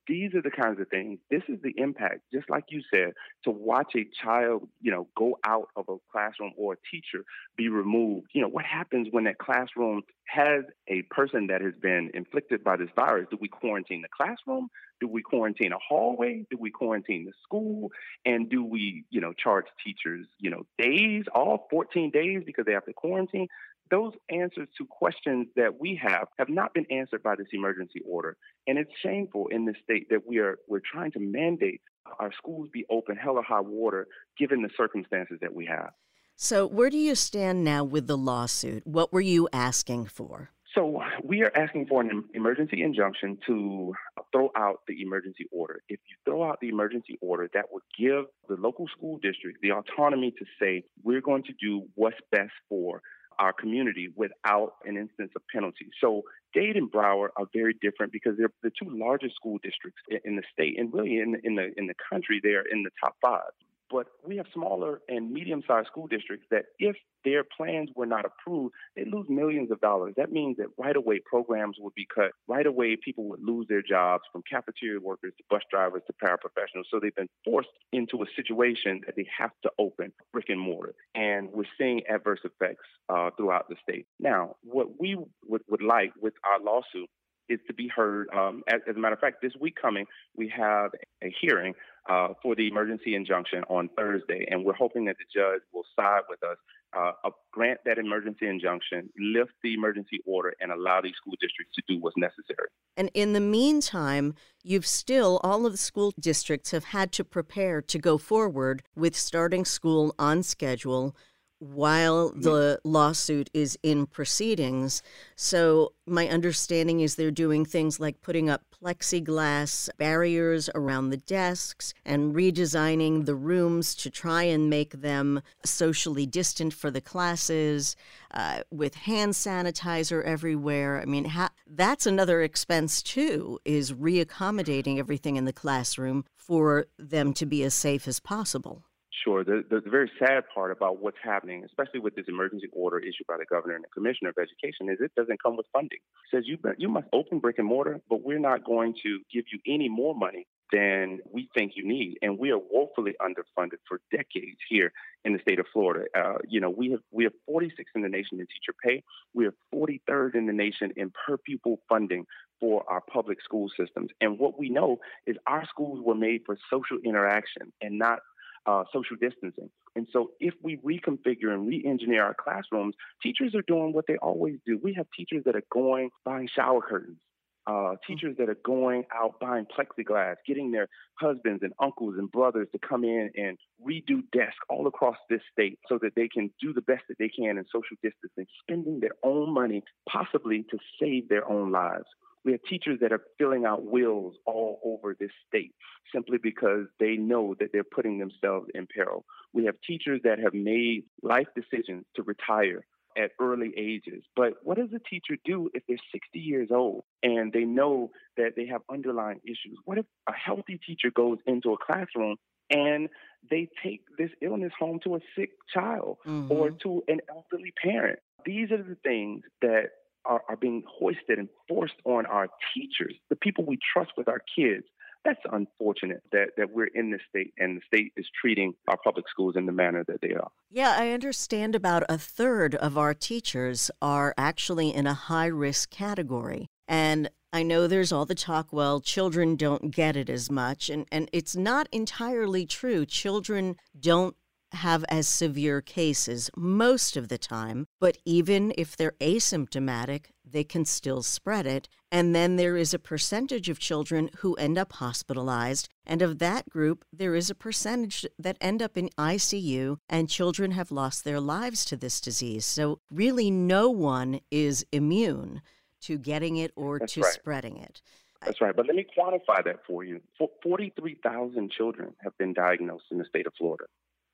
These 0.06 0.34
are 0.34 0.42
the 0.42 0.50
kinds 0.50 0.80
of 0.80 0.88
things. 0.88 1.18
This 1.30 1.42
is 1.48 1.60
the 1.62 1.72
impact, 1.78 2.20
just 2.32 2.50
like 2.50 2.64
you 2.68 2.82
said, 2.92 3.14
to 3.44 3.50
watch 3.50 3.92
a 3.96 4.06
child, 4.22 4.68
you 4.82 4.90
know, 4.90 5.08
go 5.16 5.38
out 5.46 5.68
of 5.76 5.86
a 5.88 5.96
classroom 6.12 6.52
or 6.58 6.74
a 6.74 6.76
teacher 6.90 7.24
be 7.56 7.68
removed. 7.68 8.28
You 8.34 8.42
know, 8.42 8.48
what 8.48 8.64
happens 8.64 9.08
when 9.10 9.24
that 9.24 9.38
classroom 9.38 10.02
has 10.26 10.64
a 10.88 11.02
person 11.02 11.46
that 11.46 11.62
has 11.62 11.74
been 11.80 12.10
inflicted 12.12 12.62
by 12.62 12.76
this 12.76 12.90
virus? 12.94 13.28
Do 13.30 13.38
we 13.40 13.48
quarantine 13.48 14.02
the 14.02 14.08
classroom? 14.14 14.68
Do 15.00 15.08
we 15.08 15.22
quarantine 15.22 15.72
a 15.72 15.78
hallway? 15.78 16.46
Do 16.50 16.58
we 16.58 16.70
quarantine 16.70 17.24
the 17.24 17.32
school? 17.42 17.90
And 18.26 18.50
do 18.50 18.62
we, 18.62 19.04
you 19.10 19.20
know, 19.20 19.32
charge 19.32 19.66
teachers, 19.84 20.26
you 20.38 20.50
know, 20.50 20.66
days, 20.78 21.24
all 21.34 21.66
14 21.70 22.10
days 22.10 22.42
because 22.44 22.66
they 22.66 22.72
have 22.72 22.86
to 22.86 22.92
quarantine? 22.92 23.48
those 23.90 24.12
answers 24.30 24.68
to 24.78 24.86
questions 24.98 25.48
that 25.56 25.80
we 25.80 26.00
have 26.02 26.28
have 26.38 26.48
not 26.48 26.72
been 26.74 26.86
answered 26.90 27.22
by 27.22 27.34
this 27.36 27.48
emergency 27.52 28.00
order. 28.06 28.36
And 28.66 28.78
it's 28.78 28.90
shameful 29.02 29.48
in 29.48 29.64
this 29.64 29.76
state 29.82 30.08
that 30.10 30.26
we 30.26 30.38
are 30.38 30.58
we're 30.68 30.80
trying 30.80 31.12
to 31.12 31.20
mandate 31.20 31.80
our 32.18 32.32
schools 32.32 32.68
be 32.72 32.84
open 32.90 33.16
hell 33.16 33.36
or 33.36 33.42
high 33.42 33.60
water 33.60 34.06
given 34.38 34.62
the 34.62 34.70
circumstances 34.76 35.38
that 35.40 35.54
we 35.54 35.66
have. 35.66 35.90
So 36.36 36.66
where 36.66 36.90
do 36.90 36.98
you 36.98 37.14
stand 37.14 37.64
now 37.64 37.84
with 37.84 38.06
the 38.06 38.16
lawsuit? 38.16 38.86
What 38.86 39.12
were 39.12 39.20
you 39.20 39.48
asking 39.52 40.06
for? 40.06 40.50
So 40.74 41.00
we 41.22 41.42
are 41.42 41.52
asking 41.54 41.86
for 41.86 42.00
an 42.00 42.24
emergency 42.34 42.82
injunction 42.82 43.38
to 43.46 43.94
throw 44.32 44.50
out 44.56 44.80
the 44.88 45.00
emergency 45.02 45.46
order. 45.52 45.82
If 45.88 46.00
you 46.08 46.16
throw 46.24 46.42
out 46.42 46.58
the 46.60 46.68
emergency 46.68 47.16
order, 47.20 47.48
that 47.54 47.66
would 47.70 47.84
give 47.96 48.24
the 48.48 48.56
local 48.56 48.88
school 48.88 49.18
district 49.22 49.58
the 49.62 49.70
autonomy 49.70 50.32
to 50.32 50.44
say, 50.60 50.82
we're 51.04 51.20
going 51.20 51.44
to 51.44 51.52
do 51.60 51.86
what's 51.94 52.16
best 52.32 52.50
for 52.68 53.02
our 53.38 53.52
community 53.52 54.08
without 54.14 54.74
an 54.84 54.96
instance 54.96 55.32
of 55.36 55.42
penalty. 55.52 55.88
So 56.00 56.22
Dade 56.52 56.76
and 56.76 56.90
Broward 56.90 57.28
are 57.36 57.46
very 57.52 57.74
different 57.80 58.12
because 58.12 58.36
they're 58.36 58.52
the 58.62 58.70
two 58.70 58.88
largest 58.90 59.34
school 59.34 59.58
districts 59.62 60.00
in 60.24 60.36
the 60.36 60.42
state, 60.52 60.78
and 60.78 60.92
really 60.92 61.18
in, 61.18 61.32
the, 61.32 61.38
in 61.42 61.54
the 61.56 61.70
in 61.76 61.86
the 61.86 61.94
country. 62.10 62.40
They're 62.42 62.62
in 62.62 62.82
the 62.82 62.90
top 63.02 63.16
five. 63.20 63.50
But 63.90 64.06
we 64.26 64.36
have 64.36 64.46
smaller 64.52 65.00
and 65.08 65.30
medium 65.30 65.62
sized 65.66 65.88
school 65.88 66.06
districts 66.06 66.46
that, 66.50 66.64
if 66.78 66.96
their 67.24 67.44
plans 67.44 67.90
were 67.94 68.06
not 68.06 68.24
approved, 68.24 68.74
they 68.96 69.04
lose 69.04 69.26
millions 69.28 69.70
of 69.70 69.80
dollars. 69.80 70.14
That 70.16 70.30
means 70.30 70.56
that 70.58 70.66
right 70.78 70.96
away 70.96 71.20
programs 71.24 71.76
would 71.78 71.94
be 71.94 72.06
cut. 72.12 72.32
Right 72.48 72.66
away, 72.66 72.96
people 73.02 73.24
would 73.28 73.42
lose 73.42 73.66
their 73.68 73.82
jobs 73.82 74.24
from 74.32 74.42
cafeteria 74.50 75.00
workers 75.00 75.32
to 75.38 75.44
bus 75.48 75.62
drivers 75.70 76.02
to 76.06 76.12
paraprofessionals. 76.12 76.84
So 76.90 76.98
they've 77.00 77.14
been 77.14 77.28
forced 77.44 77.70
into 77.92 78.22
a 78.22 78.26
situation 78.36 79.00
that 79.06 79.16
they 79.16 79.26
have 79.38 79.52
to 79.62 79.70
open 79.78 80.12
brick 80.32 80.46
and 80.48 80.60
mortar. 80.60 80.94
And 81.14 81.50
we're 81.52 81.64
seeing 81.78 82.02
adverse 82.08 82.40
effects 82.44 82.84
uh, 83.08 83.30
throughout 83.36 83.68
the 83.68 83.76
state. 83.82 84.06
Now, 84.18 84.56
what 84.62 85.00
we 85.00 85.16
would, 85.46 85.62
would 85.68 85.82
like 85.82 86.12
with 86.20 86.34
our 86.44 86.60
lawsuit 86.60 87.08
is 87.48 87.60
to 87.66 87.74
be 87.74 87.88
heard. 87.88 88.28
Um, 88.34 88.62
as, 88.68 88.80
as, 88.88 88.96
a 88.96 88.98
matter 88.98 89.14
of 89.14 89.20
fact, 89.20 89.42
this 89.42 89.52
week 89.60 89.76
coming, 89.80 90.06
we 90.36 90.52
have 90.56 90.92
a 91.22 91.34
hearing 91.40 91.74
uh, 92.08 92.28
for 92.42 92.54
the 92.54 92.68
emergency 92.68 93.14
injunction 93.14 93.62
on 93.68 93.88
Thursday, 93.96 94.46
and 94.50 94.64
we're 94.64 94.74
hoping 94.74 95.04
that 95.06 95.16
the 95.18 95.24
judge 95.34 95.62
will 95.72 95.84
side 95.96 96.22
with 96.28 96.42
us, 96.42 96.56
uh, 96.96 97.30
grant 97.50 97.80
that 97.84 97.98
emergency 97.98 98.46
injunction, 98.46 99.08
lift 99.18 99.52
the 99.62 99.74
emergency 99.74 100.20
order, 100.26 100.52
and 100.60 100.70
allow 100.70 101.00
these 101.00 101.14
school 101.16 101.34
districts 101.40 101.74
to 101.74 101.82
do 101.88 102.00
what's 102.00 102.16
necessary. 102.16 102.68
And 102.96 103.10
in 103.14 103.32
the 103.32 103.40
meantime, 103.40 104.34
you've 104.62 104.86
still, 104.86 105.40
all 105.42 105.66
of 105.66 105.72
the 105.72 105.78
school 105.78 106.12
districts 106.20 106.70
have 106.70 106.84
had 106.84 107.10
to 107.12 107.24
prepare 107.24 107.82
to 107.82 107.98
go 107.98 108.18
forward 108.18 108.82
with 108.94 109.16
starting 109.16 109.64
school 109.64 110.14
on 110.18 110.42
schedule 110.42 111.16
while 111.64 112.30
the 112.30 112.78
lawsuit 112.84 113.48
is 113.54 113.78
in 113.82 114.06
proceedings. 114.06 115.02
So, 115.34 115.92
my 116.06 116.28
understanding 116.28 117.00
is 117.00 117.14
they're 117.14 117.30
doing 117.30 117.64
things 117.64 117.98
like 117.98 118.20
putting 118.20 118.50
up 118.50 118.62
plexiglass 118.70 119.88
barriers 119.96 120.68
around 120.74 121.08
the 121.08 121.16
desks 121.16 121.94
and 122.04 122.34
redesigning 122.34 123.24
the 123.24 123.34
rooms 123.34 123.94
to 123.94 124.10
try 124.10 124.42
and 124.42 124.68
make 124.68 125.00
them 125.00 125.40
socially 125.64 126.26
distant 126.26 126.74
for 126.74 126.90
the 126.90 127.00
classes 127.00 127.96
uh, 128.32 128.60
with 128.70 128.94
hand 128.94 129.32
sanitizer 129.32 130.22
everywhere. 130.22 131.00
I 131.00 131.06
mean, 131.06 131.24
ha- 131.24 131.52
that's 131.66 132.06
another 132.06 132.42
expense 132.42 133.02
too, 133.02 133.58
is 133.64 133.92
reaccommodating 133.92 134.98
everything 134.98 135.36
in 135.36 135.46
the 135.46 135.52
classroom 135.52 136.24
for 136.36 136.86
them 136.98 137.32
to 137.34 137.46
be 137.46 137.62
as 137.62 137.72
safe 137.72 138.06
as 138.06 138.20
possible. 138.20 138.82
Sure. 139.24 139.42
The, 139.42 139.64
the, 139.70 139.80
the, 139.80 139.90
very 139.90 140.10
sad 140.18 140.44
part 140.54 140.70
about 140.70 141.00
what's 141.00 141.16
happening, 141.22 141.64
especially 141.64 142.00
with 142.00 142.14
this 142.14 142.26
emergency 142.28 142.68
order 142.72 142.98
issued 142.98 143.26
by 143.26 143.38
the 143.38 143.46
governor 143.46 143.74
and 143.74 143.82
the 143.82 143.88
commissioner 143.88 144.30
of 144.30 144.36
education, 144.36 144.90
is 144.90 144.98
it 145.00 145.14
doesn't 145.16 145.42
come 145.42 145.56
with 145.56 145.64
funding. 145.72 145.98
It 145.98 146.36
says 146.36 146.44
you 146.46 146.58
you 146.76 146.90
must 146.90 147.06
open 147.12 147.38
brick 147.38 147.58
and 147.58 147.66
mortar, 147.66 148.00
but 148.10 148.22
we're 148.22 148.38
not 148.38 148.64
going 148.64 148.94
to 149.02 149.20
give 149.32 149.46
you 149.50 149.60
any 149.66 149.88
more 149.88 150.14
money 150.14 150.46
than 150.72 151.20
we 151.32 151.48
think 151.54 151.72
you 151.74 151.88
need. 151.88 152.18
And 152.20 152.38
we 152.38 152.50
are 152.50 152.58
woefully 152.58 153.14
underfunded 153.22 153.78
for 153.88 154.00
decades 154.10 154.58
here 154.68 154.92
in 155.24 155.32
the 155.32 155.38
state 155.38 155.58
of 155.58 155.66
Florida. 155.72 156.04
Uh, 156.14 156.38
you 156.46 156.60
know, 156.60 156.68
we 156.68 156.90
have 156.90 157.00
we 157.10 157.24
have 157.24 157.32
46 157.46 157.90
in 157.94 158.02
the 158.02 158.10
nation 158.10 158.40
in 158.40 158.46
teacher 158.46 158.76
pay. 158.84 159.02
We 159.32 159.46
are 159.46 159.54
43rd 159.74 160.34
in 160.34 160.46
the 160.46 160.52
nation 160.52 160.92
in 160.96 161.10
per 161.10 161.38
pupil 161.38 161.78
funding 161.88 162.26
for 162.60 162.84
our 162.88 163.00
public 163.00 163.42
school 163.42 163.70
systems. 163.78 164.10
And 164.20 164.38
what 164.38 164.58
we 164.58 164.68
know 164.68 164.98
is 165.26 165.36
our 165.46 165.66
schools 165.66 166.00
were 166.04 166.14
made 166.14 166.42
for 166.44 166.58
social 166.70 166.98
interaction 167.04 167.72
and 167.80 167.98
not 167.98 168.18
uh, 168.66 168.84
social 168.92 169.16
distancing. 169.20 169.70
And 169.96 170.06
so, 170.12 170.30
if 170.40 170.54
we 170.62 170.76
reconfigure 170.78 171.52
and 171.52 171.66
re 171.66 171.82
engineer 171.86 172.24
our 172.24 172.34
classrooms, 172.34 172.94
teachers 173.22 173.54
are 173.54 173.62
doing 173.66 173.92
what 173.92 174.06
they 174.08 174.16
always 174.16 174.56
do. 174.66 174.78
We 174.82 174.94
have 174.94 175.06
teachers 175.16 175.44
that 175.44 175.56
are 175.56 175.64
going 175.72 176.10
buying 176.24 176.48
shower 176.54 176.80
curtains, 176.80 177.18
uh, 177.66 177.72
mm. 177.72 177.96
teachers 178.06 178.36
that 178.38 178.48
are 178.48 178.58
going 178.64 179.04
out 179.14 179.38
buying 179.40 179.66
plexiglass, 179.66 180.36
getting 180.46 180.70
their 180.72 180.88
husbands 181.18 181.62
and 181.62 181.72
uncles 181.80 182.14
and 182.18 182.30
brothers 182.30 182.68
to 182.72 182.78
come 182.78 183.04
in 183.04 183.30
and 183.36 183.58
redo 183.86 184.22
desks 184.32 184.58
all 184.68 184.86
across 184.86 185.16
this 185.30 185.40
state 185.52 185.78
so 185.88 185.98
that 186.02 186.12
they 186.16 186.28
can 186.28 186.50
do 186.60 186.72
the 186.72 186.82
best 186.82 187.02
that 187.08 187.18
they 187.18 187.28
can 187.28 187.58
in 187.58 187.64
social 187.72 187.96
distancing, 188.02 188.46
spending 188.62 189.00
their 189.00 189.14
own 189.22 189.52
money 189.52 189.82
possibly 190.08 190.64
to 190.70 190.78
save 191.00 191.28
their 191.28 191.48
own 191.48 191.70
lives. 191.70 192.04
We 192.44 192.52
have 192.52 192.60
teachers 192.68 192.98
that 193.00 193.12
are 193.12 193.22
filling 193.38 193.64
out 193.64 193.84
wills 193.84 194.34
all 194.46 194.80
over 194.84 195.16
this 195.18 195.30
state 195.48 195.74
simply 196.12 196.38
because 196.38 196.86
they 197.00 197.16
know 197.16 197.54
that 197.58 197.70
they're 197.72 197.84
putting 197.84 198.18
themselves 198.18 198.68
in 198.74 198.86
peril. 198.86 199.24
We 199.52 199.64
have 199.64 199.76
teachers 199.86 200.20
that 200.24 200.38
have 200.38 200.54
made 200.54 201.04
life 201.22 201.48
decisions 201.54 202.04
to 202.16 202.22
retire 202.22 202.84
at 203.16 203.30
early 203.40 203.72
ages. 203.76 204.24
But 204.36 204.54
what 204.62 204.76
does 204.76 204.90
a 204.94 204.98
teacher 204.98 205.36
do 205.44 205.70
if 205.74 205.82
they're 205.86 205.96
60 206.12 206.38
years 206.38 206.68
old 206.70 207.04
and 207.22 207.52
they 207.52 207.64
know 207.64 208.10
that 208.36 208.52
they 208.56 208.66
have 208.66 208.82
underlying 208.90 209.40
issues? 209.44 209.78
What 209.84 209.98
if 209.98 210.06
a 210.28 210.32
healthy 210.32 210.78
teacher 210.84 211.10
goes 211.14 211.38
into 211.46 211.72
a 211.72 211.76
classroom 211.78 212.36
and 212.70 213.08
they 213.50 213.68
take 213.82 214.02
this 214.18 214.30
illness 214.40 214.72
home 214.78 215.00
to 215.04 215.16
a 215.16 215.20
sick 215.36 215.50
child 215.72 216.18
mm-hmm. 216.26 216.50
or 216.50 216.70
to 216.82 217.02
an 217.08 217.20
elderly 217.28 217.72
parent? 217.82 218.18
These 218.44 218.70
are 218.72 218.82
the 218.82 218.96
things 219.02 219.42
that 219.62 219.90
are, 220.24 220.42
are 220.48 220.56
being 220.56 220.82
hoisted 220.86 221.38
and 221.38 221.48
forced 221.68 221.94
on 222.04 222.26
our 222.26 222.48
teachers, 222.74 223.14
the 223.30 223.36
people 223.36 223.64
we 223.64 223.78
trust 223.92 224.12
with 224.16 224.28
our 224.28 224.40
kids. 224.56 224.84
That's 225.24 225.40
unfortunate 225.50 226.22
that, 226.32 226.48
that 226.58 226.70
we're 226.70 226.88
in 226.88 227.10
this 227.10 227.22
state 227.30 227.54
and 227.56 227.78
the 227.78 227.80
state 227.86 228.12
is 228.14 228.26
treating 228.38 228.74
our 228.88 228.98
public 229.02 229.24
schools 229.30 229.54
in 229.56 229.64
the 229.64 229.72
manner 229.72 230.04
that 230.06 230.20
they 230.20 230.34
are. 230.34 230.50
Yeah, 230.70 230.94
I 230.98 231.12
understand 231.12 231.74
about 231.74 232.04
a 232.10 232.18
third 232.18 232.74
of 232.74 232.98
our 232.98 233.14
teachers 233.14 233.90
are 234.02 234.34
actually 234.36 234.94
in 234.94 235.06
a 235.06 235.14
high 235.14 235.46
risk 235.46 235.88
category. 235.88 236.66
And 236.86 237.30
I 237.54 237.62
know 237.62 237.86
there's 237.86 238.12
all 238.12 238.26
the 238.26 238.34
talk, 238.34 238.72
well, 238.72 239.00
children 239.00 239.56
don't 239.56 239.90
get 239.90 240.16
it 240.16 240.28
as 240.28 240.50
much. 240.50 240.90
And, 240.90 241.06
and 241.10 241.30
it's 241.32 241.56
not 241.56 241.88
entirely 241.90 242.66
true. 242.66 243.06
Children 243.06 243.76
don't 243.98 244.36
have 244.74 245.04
as 245.08 245.28
severe 245.28 245.80
cases 245.80 246.50
most 246.56 247.16
of 247.16 247.28
the 247.28 247.38
time, 247.38 247.86
but 248.00 248.18
even 248.24 248.72
if 248.76 248.96
they're 248.96 249.14
asymptomatic, 249.20 250.26
they 250.44 250.64
can 250.64 250.84
still 250.84 251.22
spread 251.22 251.66
it. 251.66 251.88
And 252.12 252.34
then 252.34 252.56
there 252.56 252.76
is 252.76 252.94
a 252.94 252.98
percentage 252.98 253.68
of 253.68 253.78
children 253.78 254.30
who 254.38 254.54
end 254.54 254.78
up 254.78 254.92
hospitalized. 254.92 255.88
And 256.06 256.22
of 256.22 256.38
that 256.38 256.68
group, 256.68 257.04
there 257.12 257.34
is 257.34 257.50
a 257.50 257.54
percentage 257.54 258.26
that 258.38 258.58
end 258.60 258.82
up 258.82 258.96
in 258.96 259.08
ICU, 259.18 259.98
and 260.08 260.28
children 260.28 260.72
have 260.72 260.92
lost 260.92 261.24
their 261.24 261.40
lives 261.40 261.84
to 261.86 261.96
this 261.96 262.20
disease. 262.20 262.64
So, 262.64 263.00
really, 263.10 263.50
no 263.50 263.90
one 263.90 264.40
is 264.50 264.86
immune 264.92 265.62
to 266.02 266.18
getting 266.18 266.56
it 266.56 266.72
or 266.76 266.98
That's 266.98 267.14
to 267.14 267.22
right. 267.22 267.32
spreading 267.32 267.78
it. 267.78 268.02
That's 268.44 268.60
right. 268.60 268.76
But 268.76 268.86
let 268.86 268.96
me 268.96 269.06
quantify 269.16 269.64
that 269.64 269.80
for 269.86 270.04
you. 270.04 270.20
43,000 270.62 271.70
children 271.70 272.14
have 272.22 272.36
been 272.38 272.52
diagnosed 272.52 273.06
in 273.10 273.18
the 273.18 273.24
state 273.24 273.46
of 273.46 273.54
Florida. 273.56 273.84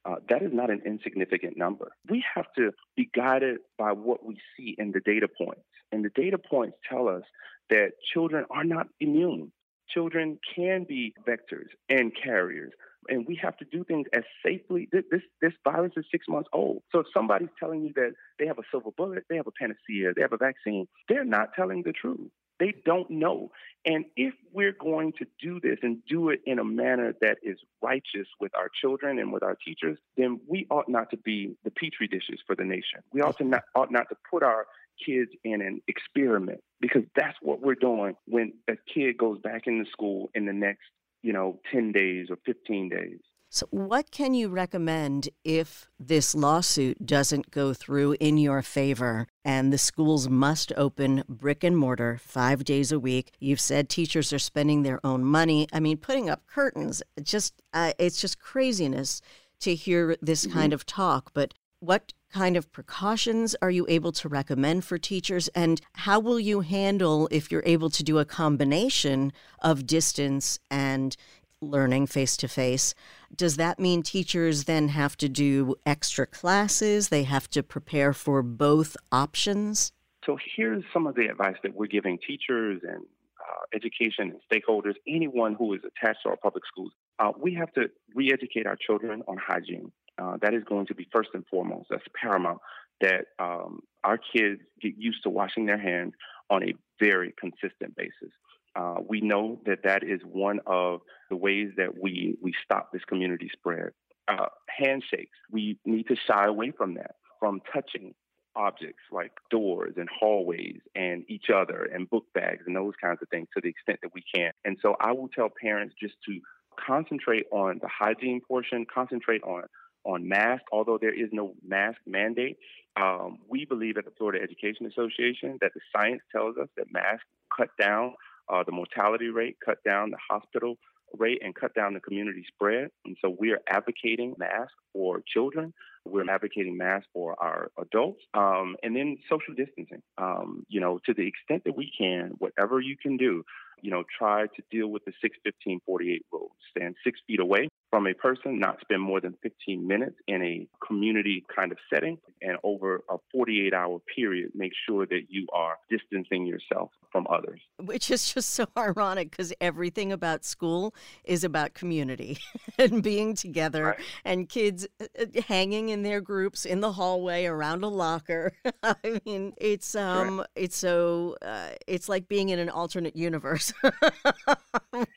Uh, 0.05 0.17
that 0.29 0.43
is 0.43 0.51
not 0.53 0.71
an 0.71 0.81
insignificant 0.87 1.57
number. 1.57 1.93
We 2.09 2.25
have 2.35 2.47
to 2.57 2.73
be 2.97 3.11
guided 3.15 3.59
by 3.79 3.93
what 3.93 4.25
we 4.25 4.39
see 4.57 4.75
in 4.79 4.93
the 4.93 5.01
data 5.01 5.29
points. 5.29 5.63
And 5.93 6.05
the 6.05 6.11
data 6.11 6.39
points 6.39 6.77
tell 6.89 7.09
us 7.09 7.23
that 7.69 7.93
children 8.13 8.47
are 8.51 8.65
not 8.65 8.89
immune. 8.99 9.53
Children 9.89 10.39
can 10.55 10.85
be 10.89 11.15
vectors 11.27 11.69
and 11.89 12.13
carriers 12.15 12.73
and 13.09 13.27
we 13.27 13.39
have 13.43 13.57
to 13.59 13.65
do 13.65 13.85
things 13.85 14.07
as 14.13 14.23
safely. 14.45 14.89
This, 14.93 15.05
this 15.11 15.23
this 15.41 15.53
virus 15.65 15.93
is 15.97 16.05
six 16.11 16.27
months 16.29 16.49
old. 16.53 16.83
So 16.93 17.01
if 17.01 17.07
somebody's 17.15 17.49
telling 17.59 17.83
you 17.83 17.93
that 17.97 18.13
they 18.39 18.47
have 18.47 18.59
a 18.59 18.63
silver 18.71 18.91
bullet, 18.97 19.25
they 19.29 19.37
have 19.37 19.47
a 19.47 19.53
panacea, 19.53 20.13
they 20.15 20.23
have 20.23 20.33
a 20.33 20.39
vaccine, 20.39 20.87
they're 21.09 21.25
not 21.25 21.55
telling 21.55 21.83
the 21.83 21.93
truth. 21.93 22.31
They 22.61 22.75
don't 22.85 23.11
know. 23.11 23.51
And 23.87 24.05
if 24.17 24.35
we're 24.53 24.77
going 24.79 25.15
to 25.15 25.27
do 25.41 25.59
this 25.59 25.79
and 25.83 26.05
do 26.07 26.29
it 26.29 26.43
in 26.45 26.59
a 26.59 26.65
manner 26.65 27.15
that 27.23 27.39
is 27.43 27.59
righteous 27.83 28.29
with 28.39 28.55
our 28.55 28.69
children 28.81 29.19
and 29.19 29.33
with 29.33 29.43
our 29.43 29.57
teachers, 29.57 29.99
then 30.19 30.39
we 30.47 30.67
ought 30.71 30.89
not 30.89 31.11
to 31.11 31.17
be 31.17 31.57
the 31.65 31.71
petri 31.71 32.07
dishes 32.07 32.39
for 32.47 32.55
the 32.55 32.65
nation. 32.65 33.01
We 33.13 33.23
ought 33.23 33.39
to 33.39 33.45
not 33.45 33.63
ought 33.75 33.91
not 33.91 34.11
to 34.11 34.17
put 34.31 34.43
our 34.43 34.67
kids 35.05 35.31
in 35.45 35.63
an 35.63 35.81
experiment 35.89 36.61
because 36.81 37.03
that's 37.17 37.39
what 37.41 37.63
we're 37.63 37.75
doing 37.75 38.15
when 38.27 38.53
a 38.69 38.75
kid 38.93 39.17
goes 39.17 39.39
back 39.39 39.67
into 39.67 39.91
school 39.91 40.31
in 40.35 40.45
the 40.45 40.53
next, 40.53 40.85
you 41.23 41.33
know, 41.33 41.59
10 41.73 41.93
days 41.93 42.27
or 42.29 42.37
15 42.45 42.91
days. 42.91 43.21
So, 43.53 43.67
what 43.71 44.13
can 44.13 44.33
you 44.33 44.49
recommend 44.49 45.29
if 45.43 45.91
this 45.99 46.37
lawsuit 46.37 47.05
doesn't 47.05 47.51
go 47.51 47.75
through 47.75 48.13
in 48.21 48.39
your 48.39 48.63
favor 48.63 49.27
and 49.45 49.73
the 49.73 49.79
schools 49.79 50.29
must 50.29 50.73
open 50.77 51.25
brick 51.29 51.65
and 51.65 51.77
mortar 51.77 52.21
five 52.23 52.63
days 52.63 52.93
a 52.93 53.01
week? 53.01 53.33
You've 53.41 53.59
said 53.61 53.89
teachers 53.89 54.33
are 54.33 54.39
spending 54.39 54.85
their 54.85 55.05
own 55.05 55.25
money. 55.25 55.67
I 55.73 55.81
mean, 55.81 55.97
putting 55.97 56.31
up 56.31 56.47
curtains, 56.47 57.03
just 57.21 57.61
uh, 57.75 57.93
it's 57.99 58.21
just 58.21 58.39
craziness 58.39 59.21
to 59.59 59.75
hear 59.75 60.17
this 60.23 60.47
mm-hmm. 60.47 60.57
kind 60.57 60.73
of 60.73 60.87
talk. 60.87 61.33
But 61.35 61.53
what 61.81 62.13
kind 62.33 62.57
of 62.57 62.71
precautions 62.71 63.57
are 63.61 63.71
you 63.71 63.85
able 63.89 64.13
to 64.13 64.29
recommend 64.29 64.85
for 64.85 64.99
teachers? 64.99 65.49
And 65.49 65.81
how 65.95 66.21
will 66.21 66.39
you 66.39 66.61
handle 66.61 67.27
if 67.33 67.51
you're 67.51 67.65
able 67.67 67.91
to 67.91 68.05
do 68.05 68.19
a 68.19 68.25
combination 68.25 69.33
of 69.61 69.87
distance 69.87 70.61
and 70.71 71.17
learning 71.61 72.07
face 72.07 72.37
to 72.39 72.49
face. 72.49 72.95
Does 73.35 73.57
that 73.57 73.79
mean 73.79 74.03
teachers 74.03 74.65
then 74.65 74.89
have 74.89 75.17
to 75.19 75.29
do 75.29 75.77
extra 75.85 76.27
classes? 76.27 77.09
They 77.09 77.25
have 77.25 77.49
to 77.51 77.63
prepare 77.63 78.13
for 78.13 78.43
both 78.43 78.97
options? 79.13 79.93
So 80.25 80.39
here's 80.57 80.85
some 80.93 81.07
of 81.07 81.15
the 81.15 81.27
advice 81.27 81.57
that 81.63 81.75
we're 81.75 81.87
giving 81.87 82.19
teachers 82.19 82.83
and 82.83 83.05
uh, 83.41 83.63
education 83.75 84.33
and 84.33 84.41
stakeholders, 84.51 84.95
anyone 85.09 85.55
who 85.55 85.73
is 85.75 85.81
attached 85.81 86.21
to 86.25 86.31
our 86.31 86.37
public 86.37 86.65
schools. 86.67 86.93
Uh, 87.19 87.33
we 87.39 87.55
have 87.55 87.73
to 87.73 87.91
re 88.15 88.33
educate 88.33 88.67
our 88.67 88.77
children 88.77 89.23
on 89.29 89.37
hygiene. 89.39 89.93
Uh, 90.19 90.37
that 90.43 90.53
is 90.53 90.63
going 90.65 90.87
to 90.87 90.95
be 90.95 91.07
first 91.13 91.31
and 91.33 91.45
foremost. 91.47 91.87
That's 91.91 92.05
paramount 92.21 92.59
that 93.01 93.27
um, 93.39 93.81
our 94.05 94.19
kids 94.19 94.61
get 94.81 94.93
used 94.99 95.23
to 95.23 95.31
washing 95.31 95.65
their 95.65 95.79
hands 95.79 96.13
on 96.51 96.63
a 96.63 96.75
very 96.99 97.33
consistent 97.39 97.97
basis. 97.97 98.31
Uh, 98.77 98.97
we 99.07 99.21
know 99.21 99.61
that 99.67 99.81
that 99.85 100.03
is 100.03 100.21
one 100.25 100.61
of 100.67 101.01
the 101.29 101.37
ways 101.37 101.71
that 101.77 101.99
we, 102.01 102.37
we 102.41 102.55
stop 102.65 102.93
this 102.93 103.05
community 103.05 103.51
spread. 103.53 103.91
Uh, 104.29 104.47
handshakes, 104.69 105.37
we 105.51 105.79
need 105.85 106.07
to 106.07 106.17
shy 106.27 106.47
away 106.47 106.71
from 106.71 106.95
that, 106.95 107.17
from 107.41 107.61
touching 107.73 108.15
objects 108.57 109.03
like 109.13 109.33
doors 109.51 109.95
and 109.97 110.09
hallways 110.09 110.81
and 110.95 111.25
each 111.29 111.51
other 111.55 111.89
and 111.93 112.11
book 112.11 112.25
bags 112.35 112.63
and 112.67 112.75
those 112.75 112.95
kinds 113.03 113.19
of 113.23 113.29
things 113.29 113.49
to 113.55 113.61
the 113.63 113.69
extent 113.69 113.99
that 114.03 114.13
we 114.15 114.23
can. 114.35 114.53
And 114.65 114.77
so 114.83 114.97
I 115.01 115.13
will 115.13 115.29
tell 115.29 115.49
parents 115.61 115.95
just 116.01 116.15
to 116.27 116.41
concentrate 116.85 117.47
on 117.53 117.79
the 117.81 117.89
hygiene 117.89 118.41
portion, 118.47 118.87
concentrate 118.93 119.43
on 119.43 119.65
on 120.05 120.27
mask, 120.27 120.63
although 120.73 120.97
there 120.99 121.13
is 121.13 121.29
no 121.31 121.53
mask 121.63 121.99
mandate. 122.07 122.57
Um, 122.97 123.39
we 123.49 123.67
believe 123.67 123.99
at 123.99 124.07
the 124.07 124.11
Florida 124.17 124.43
Education 124.43 124.87
Association 124.87 125.59
that 125.61 125.73
the 125.75 125.81
science 125.95 126.23
tells 126.33 126.57
us 126.57 126.69
that 126.77 126.87
masks 126.91 127.27
cut 127.55 127.69
down 127.79 128.15
uh, 128.49 128.63
the 128.65 128.73
mortality 128.73 129.29
rate, 129.29 129.57
cut 129.65 129.83
down 129.85 130.11
the 130.11 130.19
hospital 130.31 130.77
rate, 131.19 131.41
and 131.45 131.55
cut 131.55 131.75
down 131.75 131.95
the 131.95 132.01
community 132.01 132.45
spread. 132.47 132.91
And 133.05 133.17
so 133.21 133.37
we 133.39 133.53
are 133.53 133.61
advocating 133.69 134.35
masks 134.39 134.75
for 134.93 135.23
children. 135.27 135.73
We're 136.05 136.29
advocating 136.31 136.77
masks 136.77 137.09
for 137.13 137.41
our 137.43 137.71
adults, 137.79 138.23
um, 138.35 138.77
and 138.83 138.97
then 138.97 139.19
social 139.29 139.55
distancing. 139.55 140.03
Um, 140.19 140.65
you 140.69 140.81
know, 140.81 140.99
to 141.07 141.15
the 141.15 141.27
extent 141.27 141.65
that 141.65 141.77
we 141.77 141.93
can, 141.97 142.33
whatever 142.39 142.81
you 142.81 142.97
can 143.01 143.17
do, 143.17 143.45
you 143.83 143.91
know, 143.91 144.05
try 144.19 144.47
to 144.47 144.63
deal 144.71 144.89
with 144.89 145.05
the 145.05 145.13
6 145.21 145.37
15 145.45 145.81
48 145.87 146.27
rule. 146.33 146.51
Stand 146.71 146.95
six 147.05 147.19
feet 147.27 147.41
away 147.41 147.69
from 147.91 148.07
a 148.07 148.15
person, 148.15 148.59
not 148.59 148.81
spend 148.81 149.03
more 149.03 149.21
than 149.21 149.35
15 149.43 149.87
minutes 149.87 150.17
in 150.29 150.43
a 150.43 150.67
community 150.87 151.45
kind 151.55 151.73
of 151.73 151.79
setting, 151.93 152.19
and 152.41 152.57
over 152.63 153.03
a 153.11 153.17
48 153.33 153.75
hour 153.75 153.99
period, 154.15 154.53
make 154.55 154.73
sure 154.87 155.07
that 155.07 155.23
you 155.29 155.47
are 155.53 155.77
distancing 155.91 156.47
yourself 156.47 156.91
from 157.11 157.27
others. 157.29 157.61
Which 157.79 158.11
is 158.11 158.33
just 158.33 158.51
so 158.51 158.67
ironic 158.77 159.31
because 159.31 159.53
everything 159.61 160.13
about 160.13 160.45
school 160.45 160.95
is 161.25 161.43
about 161.43 161.75
community 161.75 162.39
and 162.79 163.03
being 163.03 163.35
together 163.35 163.85
right. 163.85 163.99
and 164.25 164.49
kids 164.49 164.87
uh, 165.01 165.07
uh, 165.19 165.43
hanging 165.49 165.90
in 165.91 166.03
their 166.03 166.21
groups 166.21 166.65
in 166.65 166.81
the 166.81 166.93
hallway 166.93 167.47
around 167.47 167.83
a 167.85 167.89
locker. 167.89 168.53
I 168.83 169.21
mean, 169.25 169.53
it's 169.57 169.95
um, 169.95 170.45
it's 170.55 170.77
so 170.77 171.37
uh, 171.43 171.71
it's 171.87 172.09
like 172.09 172.29
being 172.29 172.49
in 172.49 172.59
an 172.59 172.69
alternate 172.69 173.17
universe. 173.17 173.73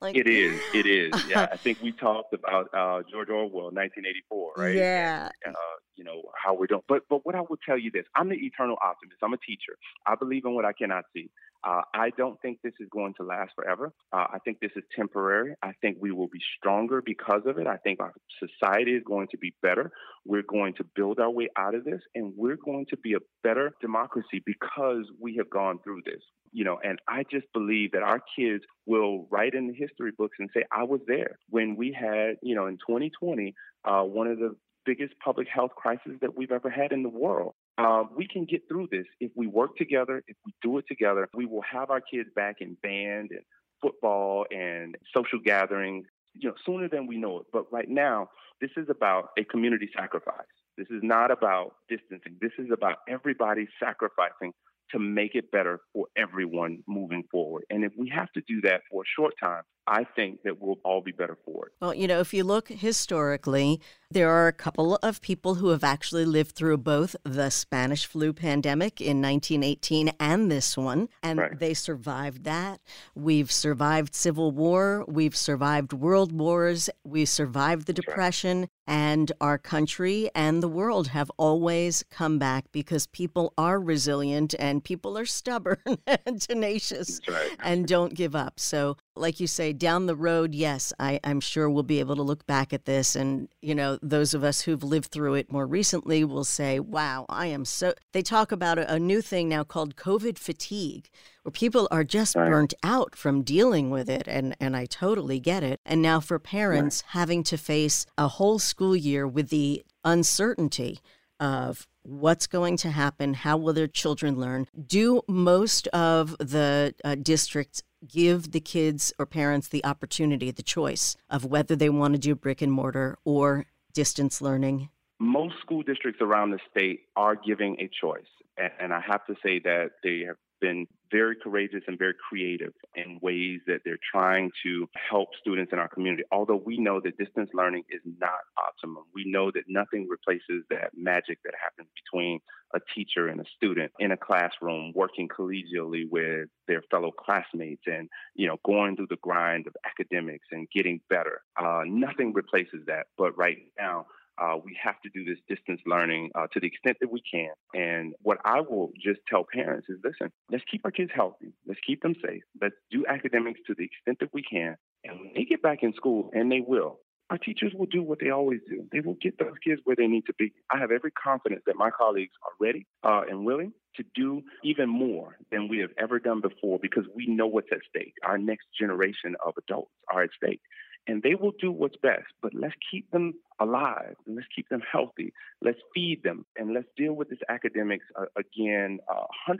like, 0.01 0.15
it 0.15 0.27
is. 0.27 0.59
It 0.73 0.85
is. 0.85 1.13
Yeah, 1.27 1.47
I 1.51 1.57
think 1.57 1.81
we 1.81 1.91
talked 1.91 2.33
about 2.33 2.69
uh, 2.73 3.03
George 3.09 3.29
Orwell, 3.29 3.71
1984, 3.71 4.53
right? 4.57 4.75
Yeah. 4.75 5.29
And, 5.45 5.55
uh, 5.55 5.59
you 5.95 6.03
know 6.03 6.23
how 6.41 6.53
we're 6.53 6.67
doing. 6.67 6.81
But 6.87 7.03
but 7.09 7.25
what 7.25 7.35
I 7.35 7.41
will 7.41 7.59
tell 7.65 7.77
you 7.77 7.91
this: 7.91 8.05
I'm 8.15 8.29
the 8.29 8.35
eternal 8.35 8.77
optimist. 8.83 9.19
I'm 9.23 9.33
a 9.33 9.37
teacher. 9.37 9.77
I 10.05 10.15
believe 10.15 10.45
in 10.45 10.55
what 10.55 10.65
I 10.65 10.73
cannot 10.73 11.05
see. 11.13 11.29
Uh, 11.63 11.81
I 11.93 12.09
don't 12.17 12.41
think 12.41 12.59
this 12.63 12.73
is 12.79 12.87
going 12.91 13.13
to 13.15 13.23
last 13.23 13.51
forever. 13.55 13.93
Uh, 14.11 14.25
I 14.33 14.39
think 14.43 14.59
this 14.59 14.71
is 14.75 14.83
temporary. 14.95 15.55
I 15.61 15.71
think 15.81 15.97
we 15.99 16.11
will 16.11 16.27
be 16.27 16.39
stronger 16.57 17.01
because 17.01 17.41
of 17.45 17.57
it. 17.57 17.67
I 17.67 17.77
think 17.77 17.99
our 17.99 18.13
society 18.39 18.91
is 18.91 19.03
going 19.05 19.27
to 19.31 19.37
be 19.37 19.53
better. 19.61 19.91
We're 20.25 20.43
going 20.43 20.73
to 20.75 20.85
build 20.95 21.19
our 21.19 21.31
way 21.31 21.49
out 21.57 21.75
of 21.75 21.85
this, 21.85 22.01
and 22.15 22.33
we're 22.35 22.57
going 22.57 22.85
to 22.89 22.97
be 22.97 23.13
a 23.13 23.19
better 23.43 23.73
democracy 23.81 24.41
because 24.45 25.05
we 25.19 25.35
have 25.37 25.49
gone 25.49 25.79
through 25.83 26.01
this 26.05 26.21
you 26.53 26.63
know, 26.63 26.79
and 26.83 26.99
I 27.07 27.23
just 27.29 27.47
believe 27.51 27.91
that 27.93 28.03
our 28.03 28.21
kids 28.37 28.63
will 28.85 29.27
write 29.31 29.55
in 29.55 29.67
the 29.67 29.73
history 29.73 30.11
books 30.15 30.37
and 30.39 30.49
say, 30.53 30.63
I 30.71 30.83
was 30.83 31.01
there 31.07 31.39
when 31.49 31.75
we 31.75 31.91
had, 31.99 32.35
you 32.41 32.55
know, 32.55 32.67
in 32.67 32.75
2020, 32.75 33.55
uh, 33.85 34.03
one 34.03 34.27
of 34.27 34.37
the 34.37 34.55
biggest 34.85 35.13
public 35.23 35.47
health 35.53 35.71
crises 35.75 36.13
that 36.21 36.37
we've 36.37 36.51
ever 36.51 36.69
had 36.69 36.91
in 36.91 37.03
the 37.03 37.09
world. 37.09 37.55
Uh, 37.77 38.03
we 38.15 38.27
can 38.27 38.45
get 38.45 38.61
through 38.67 38.87
this 38.91 39.05
if 39.19 39.31
we 39.35 39.47
work 39.47 39.75
together, 39.77 40.23
if 40.27 40.37
we 40.45 40.53
do 40.61 40.77
it 40.77 40.85
together. 40.87 41.27
We 41.33 41.45
will 41.45 41.63
have 41.63 41.89
our 41.89 42.01
kids 42.01 42.29
back 42.35 42.57
in 42.61 42.77
band 42.83 43.31
and 43.31 43.41
football 43.81 44.45
and 44.51 44.95
social 45.13 45.39
gatherings, 45.43 46.05
you 46.35 46.49
know, 46.49 46.55
sooner 46.65 46.87
than 46.87 47.07
we 47.07 47.17
know 47.17 47.39
it. 47.39 47.45
But 47.51 47.71
right 47.71 47.89
now, 47.89 48.29
this 48.61 48.71
is 48.77 48.87
about 48.89 49.29
a 49.37 49.43
community 49.43 49.89
sacrifice. 49.97 50.45
This 50.77 50.87
is 50.89 51.01
not 51.03 51.31
about 51.31 51.75
distancing. 51.89 52.37
This 52.41 52.51
is 52.57 52.67
about 52.71 52.97
everybody 53.07 53.67
sacrificing 53.79 54.53
to 54.91 54.99
make 54.99 55.33
it 55.33 55.51
better 55.51 55.79
for 55.91 56.07
everyone 56.15 56.83
moving 56.87 57.23
forward. 57.31 57.63
And 57.69 57.83
if 57.83 57.91
we 57.97 58.09
have 58.09 58.31
to 58.33 58.41
do 58.47 58.61
that 58.61 58.81
for 58.91 59.01
a 59.01 59.05
short 59.17 59.33
time, 59.41 59.63
I 59.87 60.05
think 60.15 60.43
that 60.43 60.61
we'll 60.61 60.77
all 60.85 61.01
be 61.01 61.11
better 61.11 61.37
for 61.45 61.67
it. 61.67 61.73
Well, 61.81 61.93
you 61.93 62.07
know, 62.07 62.19
if 62.19 62.33
you 62.33 62.43
look 62.43 62.69
historically, 62.69 63.81
there 64.13 64.29
are 64.29 64.47
a 64.47 64.53
couple 64.53 64.95
of 65.01 65.21
people 65.21 65.55
who 65.55 65.69
have 65.69 65.83
actually 65.83 66.25
lived 66.25 66.51
through 66.55 66.77
both 66.77 67.15
the 67.23 67.49
Spanish 67.49 68.05
flu 68.05 68.31
pandemic 68.31 69.01
in 69.01 69.21
1918 69.21 70.11
and 70.19 70.51
this 70.51 70.77
one, 70.77 71.09
and 71.23 71.39
right. 71.39 71.59
they 71.59 71.73
survived 71.73 72.43
that. 72.43 72.79
We've 73.15 73.51
survived 73.51 74.13
Civil 74.13 74.51
War, 74.51 75.03
we've 75.07 75.35
survived 75.35 75.93
world 75.93 76.31
wars, 76.31 76.89
we 77.03 77.25
survived 77.25 77.87
the 77.87 77.93
Depression, 77.93 78.61
right. 78.61 78.69
and 78.87 79.31
our 79.41 79.57
country 79.57 80.29
and 80.35 80.61
the 80.61 80.67
world 80.67 81.07
have 81.07 81.31
always 81.37 82.03
come 82.11 82.37
back 82.37 82.65
because 82.71 83.07
people 83.07 83.53
are 83.57 83.79
resilient 83.79 84.53
and 84.59 84.83
people 84.83 85.17
are 85.17 85.25
stubborn 85.25 85.77
and 86.25 86.39
tenacious 86.39 87.19
right. 87.27 87.51
and 87.59 87.87
don't 87.87 88.13
give 88.13 88.35
up. 88.35 88.59
So, 88.59 88.97
like 89.15 89.39
you 89.39 89.47
say, 89.47 89.73
down 89.73 90.05
the 90.05 90.15
road, 90.15 90.55
yes, 90.55 90.91
I, 90.99 91.19
I'm 91.23 91.39
sure 91.39 91.69
we'll 91.69 91.83
be 91.83 91.99
able 91.99 92.15
to 92.15 92.21
look 92.21 92.45
back 92.45 92.73
at 92.73 92.85
this. 92.85 93.15
And, 93.15 93.47
you 93.61 93.75
know, 93.75 93.99
those 94.01 94.33
of 94.33 94.43
us 94.43 94.61
who've 94.61 94.83
lived 94.83 95.11
through 95.11 95.35
it 95.35 95.51
more 95.51 95.67
recently 95.67 96.23
will 96.23 96.43
say, 96.43 96.79
wow, 96.79 97.25
I 97.29 97.47
am 97.47 97.65
so. 97.65 97.93
They 98.11 98.21
talk 98.21 98.51
about 98.51 98.79
a, 98.79 98.93
a 98.93 98.99
new 98.99 99.21
thing 99.21 99.49
now 99.49 99.63
called 99.63 99.95
COVID 99.95 100.37
fatigue, 100.37 101.09
where 101.43 101.51
people 101.51 101.87
are 101.91 102.03
just 102.03 102.35
right. 102.35 102.49
burnt 102.49 102.73
out 102.83 103.15
from 103.15 103.43
dealing 103.43 103.89
with 103.89 104.09
it. 104.09 104.27
And, 104.27 104.55
and 104.59 104.75
I 104.75 104.85
totally 104.85 105.39
get 105.39 105.63
it. 105.63 105.79
And 105.85 106.01
now 106.01 106.19
for 106.19 106.39
parents 106.39 107.03
right. 107.05 107.19
having 107.19 107.43
to 107.43 107.57
face 107.57 108.05
a 108.17 108.27
whole 108.27 108.59
school 108.59 108.95
year 108.95 109.27
with 109.27 109.49
the 109.49 109.83
uncertainty 110.03 110.99
of 111.39 111.87
what's 112.03 112.47
going 112.47 112.77
to 112.77 112.91
happen, 112.91 113.33
how 113.33 113.57
will 113.57 113.73
their 113.73 113.87
children 113.87 114.39
learn. 114.39 114.67
Do 114.87 115.21
most 115.27 115.87
of 115.87 116.37
the 116.37 116.93
uh, 117.03 117.15
districts 117.15 117.81
give 118.07 118.51
the 118.51 118.59
kids 118.59 119.13
or 119.17 119.25
parents 119.25 119.67
the 119.67 119.83
opportunity, 119.85 120.51
the 120.51 120.63
choice 120.63 121.15
of 121.29 121.45
whether 121.45 121.75
they 121.75 121.89
want 121.89 122.13
to 122.13 122.19
do 122.19 122.35
brick 122.35 122.61
and 122.61 122.71
mortar 122.71 123.17
or 123.23 123.65
distance 123.93 124.41
learning? 124.41 124.89
Most 125.19 125.55
school 125.61 125.83
districts 125.83 126.21
around 126.21 126.51
the 126.51 126.59
state 126.71 127.01
are 127.15 127.35
giving 127.35 127.77
a 127.79 127.89
choice. 128.01 128.25
And 128.57 128.93
I 128.93 128.99
have 128.99 129.25
to 129.27 129.35
say 129.43 129.59
that 129.59 129.91
they 130.03 130.23
have 130.27 130.35
been 130.63 130.87
very 131.11 131.35
courageous 131.35 131.83
and 131.87 131.99
very 131.99 132.13
creative 132.29 132.71
in 132.95 133.19
ways 133.21 133.59
that 133.67 133.81
they're 133.83 133.99
trying 134.11 134.49
to 134.63 134.87
help 135.09 135.27
students 135.39 135.73
in 135.73 135.77
our 135.77 135.89
community. 135.89 136.23
Although 136.31 136.61
we 136.65 136.77
know 136.77 137.01
that 137.03 137.17
distance 137.17 137.49
learning 137.53 137.83
is 137.89 138.01
not 138.17 138.39
optimum, 138.57 139.03
we 139.13 139.25
know 139.27 139.51
that 139.51 139.65
nothing 139.67 140.07
replaces 140.09 140.63
that 140.69 140.91
magic 140.95 141.37
that 141.43 141.53
happens 141.61 141.89
between 142.01 142.39
a 142.73 142.79
teacher 142.95 143.27
and 143.27 143.41
a 143.41 143.45
student 143.55 143.91
in 143.99 144.13
a 144.13 144.17
classroom 144.17 144.93
working 144.95 145.27
collegially 145.27 146.05
with 146.09 146.47
their 146.67 146.81
fellow 146.89 147.11
classmates 147.11 147.83
and 147.85 148.09
you 148.33 148.47
know 148.47 148.57
going 148.65 148.95
through 148.95 149.07
the 149.09 149.17
grind 149.21 149.67
of 149.67 149.73
academics 149.85 150.47
and 150.51 150.67
getting 150.73 150.99
better 151.09 151.41
uh, 151.61 151.81
nothing 151.85 152.33
replaces 152.33 152.79
that 152.87 153.05
but 153.15 153.37
right 153.37 153.57
now 153.77 154.05
uh, 154.41 154.55
we 154.63 154.77
have 154.81 154.99
to 155.01 155.09
do 155.09 155.23
this 155.23 155.39
distance 155.47 155.81
learning 155.85 156.31
uh, 156.35 156.47
to 156.53 156.59
the 156.59 156.67
extent 156.67 156.97
that 157.01 157.11
we 157.11 157.21
can. 157.29 157.49
And 157.73 158.13
what 158.21 158.39
I 158.45 158.61
will 158.61 158.91
just 159.01 159.19
tell 159.29 159.45
parents 159.51 159.87
is 159.89 159.99
listen, 160.03 160.31
let's 160.51 160.63
keep 160.69 160.81
our 160.85 160.91
kids 160.91 161.11
healthy. 161.13 161.53
Let's 161.67 161.79
keep 161.85 162.01
them 162.01 162.15
safe. 162.25 162.43
Let's 162.61 162.75
do 162.91 163.05
academics 163.07 163.61
to 163.67 163.75
the 163.77 163.85
extent 163.85 164.19
that 164.19 164.33
we 164.33 164.43
can. 164.43 164.75
And 165.03 165.19
when 165.19 165.31
they 165.35 165.43
get 165.43 165.61
back 165.61 165.79
in 165.83 165.93
school, 165.93 166.29
and 166.33 166.51
they 166.51 166.61
will, 166.65 166.99
our 167.29 167.37
teachers 167.37 167.73
will 167.73 167.87
do 167.87 168.03
what 168.03 168.19
they 168.19 168.29
always 168.29 168.59
do. 168.69 168.85
They 168.91 168.99
will 168.99 169.17
get 169.21 169.39
those 169.39 169.55
kids 169.65 169.81
where 169.85 169.95
they 169.95 170.07
need 170.07 170.25
to 170.27 170.33
be. 170.37 170.53
I 170.71 170.77
have 170.77 170.91
every 170.91 171.11
confidence 171.11 171.63
that 171.65 171.75
my 171.75 171.89
colleagues 171.89 172.33
are 172.43 172.51
ready 172.59 172.85
uh, 173.03 173.21
and 173.29 173.45
willing 173.45 173.73
to 173.95 174.03
do 174.15 174.41
even 174.63 174.89
more 174.89 175.37
than 175.51 175.67
we 175.67 175.79
have 175.79 175.91
ever 175.97 176.19
done 176.19 176.41
before 176.41 176.79
because 176.81 177.05
we 177.15 177.27
know 177.27 177.47
what's 177.47 177.69
at 177.71 177.79
stake. 177.89 178.13
Our 178.23 178.37
next 178.37 178.67
generation 178.77 179.35
of 179.45 179.53
adults 179.57 179.91
are 180.11 180.23
at 180.23 180.29
stake 180.35 180.61
and 181.07 181.21
they 181.21 181.35
will 181.35 181.53
do 181.59 181.71
what's 181.71 181.97
best. 182.01 182.25
But 182.41 182.53
let's 182.53 182.75
keep 182.91 183.09
them 183.11 183.33
alive 183.63 184.15
and 184.25 184.35
let's 184.35 184.47
keep 184.55 184.69
them 184.69 184.81
healthy. 184.89 185.33
Let's 185.61 185.79
feed 185.93 186.21
them 186.23 186.45
and 186.57 186.73
let's 186.73 186.87
deal 186.97 187.13
with 187.13 187.29
this 187.29 187.39
academics 187.49 188.05
uh, 188.19 188.25
again, 188.37 188.99
uh, 189.09 189.25
100% 189.49 189.57